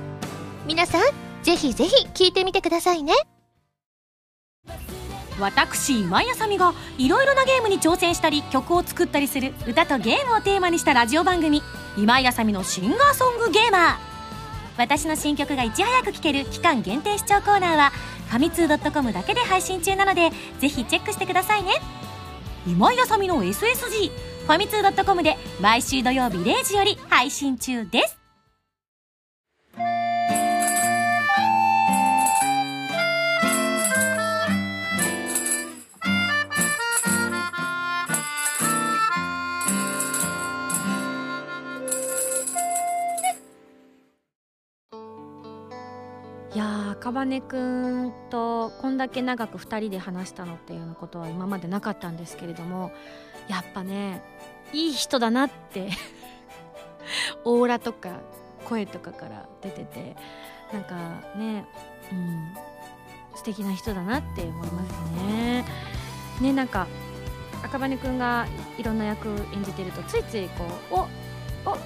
[0.67, 1.03] 皆さん
[1.43, 3.15] ぜひぜひ聴いてみてくださいね。
[5.41, 13.97] 私今井麻美がいろいろなゲームに挑戦したり曲を作ったりする歌とゲームをテーマにしたラジオ番組「今井麻美のシンガーソングゲーマー」
[14.79, 17.91] 私の新曲がいち早く聴ける期間限定視聴コーナーは
[18.29, 21.73] ファミツー .com だけで配信中なのでぜひチェックしてくださいね。
[22.67, 28.28] 今井あさみの SSG ファミツー .com で毎週土曜日0時より配信中です。
[46.59, 52.91] いや赤羽くんとこんだけ長く2人で話したのっていうようなことは今までなかったんですけれども
[53.47, 54.25] やっぱね
[54.73, 55.91] いい人だなって
[57.47, 58.11] オーラとか
[58.65, 60.17] 声とかから出てて
[60.73, 60.97] なんか
[61.39, 61.65] ね
[62.11, 62.55] うん
[63.37, 65.65] 素敵な人だなって思いますね。
[66.41, 66.89] ねなんか
[67.63, 70.95] 赤羽くんがいろんな役演じてるとついついこう
[71.71, 71.79] 「おお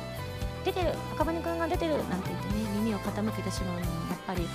[0.65, 2.62] 出てる赤羽くんが出てる」なんて言って耳
[2.95, 4.49] を傾けてしまうのもやっぱりね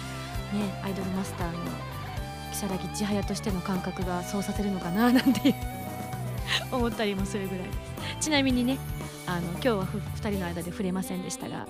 [0.83, 1.57] アイドルマスターの
[2.53, 5.53] 如月千早としての感覚がそうさせるのかななんて
[6.71, 7.77] 思ったりもするぐらいです。
[8.21, 8.77] ちなみにね
[9.25, 11.67] あの今日は2人の間で触れませんでしたが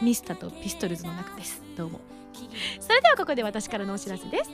[0.00, 1.62] ミスタとピストルズの中です。
[1.76, 2.00] どうも。
[2.78, 4.50] それではここで私からのお知らせです。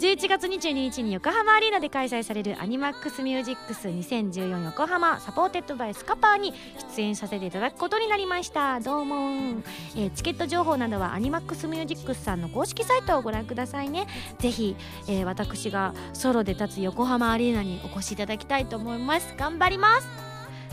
[0.00, 6.54] 11月22日に横浜アリーナで開催される ANIMAX MUSIX 2014横浜 supported by スカパーに
[6.96, 8.80] 出演させていただくことになりました。
[8.80, 9.62] どうも、
[9.94, 14.06] えーチケット情報などは ANIMAX MUSIX さんの公式サイトをご覧くださいね。
[14.38, 14.74] ぜひ、
[15.06, 19.34] えー私がソロで立つ横浜アリーナにお越しいただきたいと思います。
[19.36, 20.29] 頑張ります。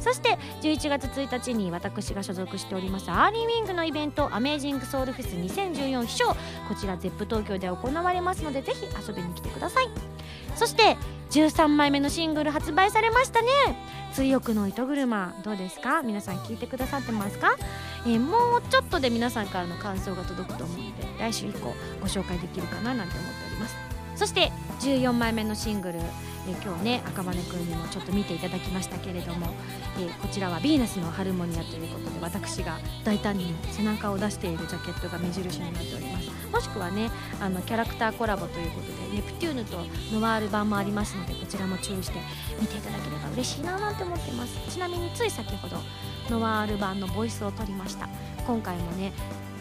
[0.08, 6.36] そして11月1日に私が所属しておりますアーリーウィングのイベント Amazing Soul Fes 2014秘書こ
[6.80, 9.90] ちら ZEP 東京で行われますのでぜひ遊びに来てください。
[10.56, 10.96] そして
[11.32, 13.50] 13枚目のシングル発売されましたね。
[14.14, 16.02] 追憶の糸車どうですか？
[16.04, 17.58] 皆さん聞いてくださってますか、
[18.06, 23.76] えーもうちょっとで皆さんからの感想が届くと思うので来週以降ご紹介できるかななんて思っております。
[24.16, 26.00] そして14枚目のシングル、
[26.48, 29.54] えー今日ね赤羽くんにもちょっと見ていただきましたけれども、
[30.00, 36.28] えーこちらは「ヴィーナスのハルモニア」ということで私が大胆に背中を出しているジャケットが目印になっております。
[36.52, 39.78] もしくはねあのキャラクターコラボということでネプテューヌと
[40.14, 42.20] ノワール版もありますのでこちらも注意して
[42.60, 44.58] 見ていただければ嬉しいななんて思ってます。
[44.70, 45.78] ちなみについ先ほど
[46.30, 48.08] ノワール版のボイスを取りました。
[48.46, 49.12] 今回もね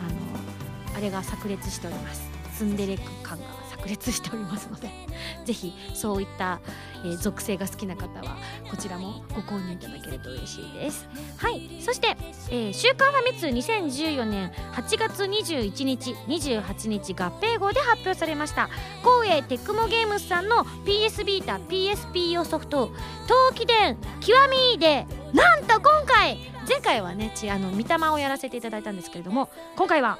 [0.01, 2.31] あのあれが炸裂しております。
[2.57, 3.56] ツンデレ感が。
[3.87, 4.91] 炸裂しておりますので
[5.45, 6.61] ぜひそういった、
[7.05, 8.37] えー属性が好きな方は
[8.69, 11.09] こちらもご購入いただけると嬉しいです。
[11.37, 11.81] はい。
[11.81, 12.17] そして、
[12.51, 18.69] えー週刊ファミ通2014年8月21日28日合併号で発表されました。
[19.03, 22.91] 光栄テクモゲームスさんの PS ビータ PSP 用ソフト
[23.29, 24.37] 「陶器伝極
[24.73, 30.19] み」でなんと今回前回はねちあの御霊をやらせていただいたんですけれども今回は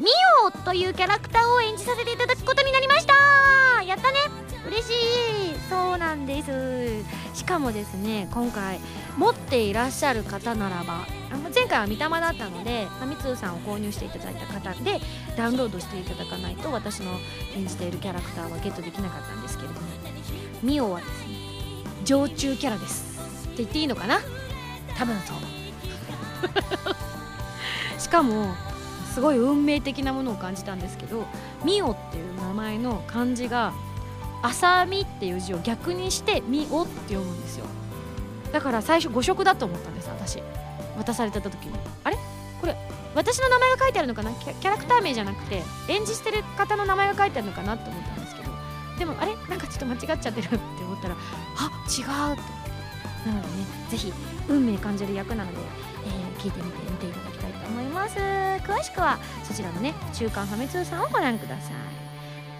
[0.00, 0.06] ミ
[0.46, 3.82] オというキャラクターを演じさせていただくことになりました。
[3.84, 4.18] やったね。
[4.66, 5.54] 嬉しい。
[5.70, 7.04] そうなんです。
[7.36, 8.80] しかもですね今回
[9.16, 11.06] 持っていらっしゃる方ならば
[11.54, 15.00] 前回は御霊だったのでファミ通さんを購入していただいた方で
[15.36, 17.12] ダウンロードしていただかないと私の
[17.56, 19.86] 演じているキャラクターはゲットできなかったんですけれども
[20.62, 21.34] ミオはですね
[22.04, 23.18] 常駐キャラです。
[23.46, 24.20] って言っていいのかな？
[24.96, 25.36] 多分そう。
[28.00, 28.54] しかも
[29.14, 31.24] すごい運命的なものを感じたんですけど
[31.64, 33.72] ミオっていう名前の漢字が
[34.42, 37.66] 「あさみ」っていう字を逆にして「ミオ」って読むんですよ。
[38.52, 40.42] だから最初誤色だと思ったんです私。
[40.98, 41.78] 渡された時に。
[42.02, 42.16] あれ？
[42.60, 42.76] これ
[43.14, 44.32] 私の名前が書いてあるのかな？
[44.32, 48.50] キャキャラクター名じゃなくて演じしてる方の名前が書いてあるのかなって思ったんですけど
[48.98, 49.34] でもあれ？
[49.48, 51.14] なんかちょっと間違っちゃってるって思ったら
[51.56, 52.10] あ違うと
[53.30, 54.12] なのでねぜひ
[54.48, 55.58] 運命感じる役なので、
[56.06, 57.33] えー聞いてみて見ていただきたい。
[57.74, 58.16] 思います。
[58.18, 61.72] 詳しくはそちらのね「週刊ファミ通」さんをご覧ください。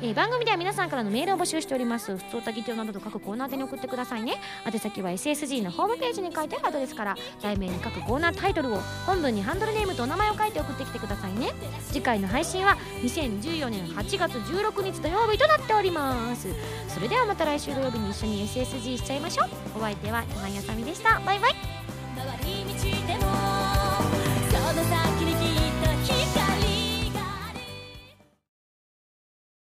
[0.03, 2.17] えー番組では皆さんからのメールを募集しております。
[2.17, 4.35] 普通たぎてなどと各コーナー宛てに送ってくださいね。
[4.67, 11.53] 宛先は SSG のホームページに書いてあるアドレスから題名に各コーナータイトルを本文にハンドルネームとお名前を書いて送ってきてくださいね。
[11.87, 16.49] 次回の配信は2014年8月16日土曜日となっております。
[16.89, 19.49] それではまた来週土曜日に一緒に SSG しちゃいましょう。
[19.79, 21.21] お相手は今井あさみでした。
[21.21, 21.55] バイバイ。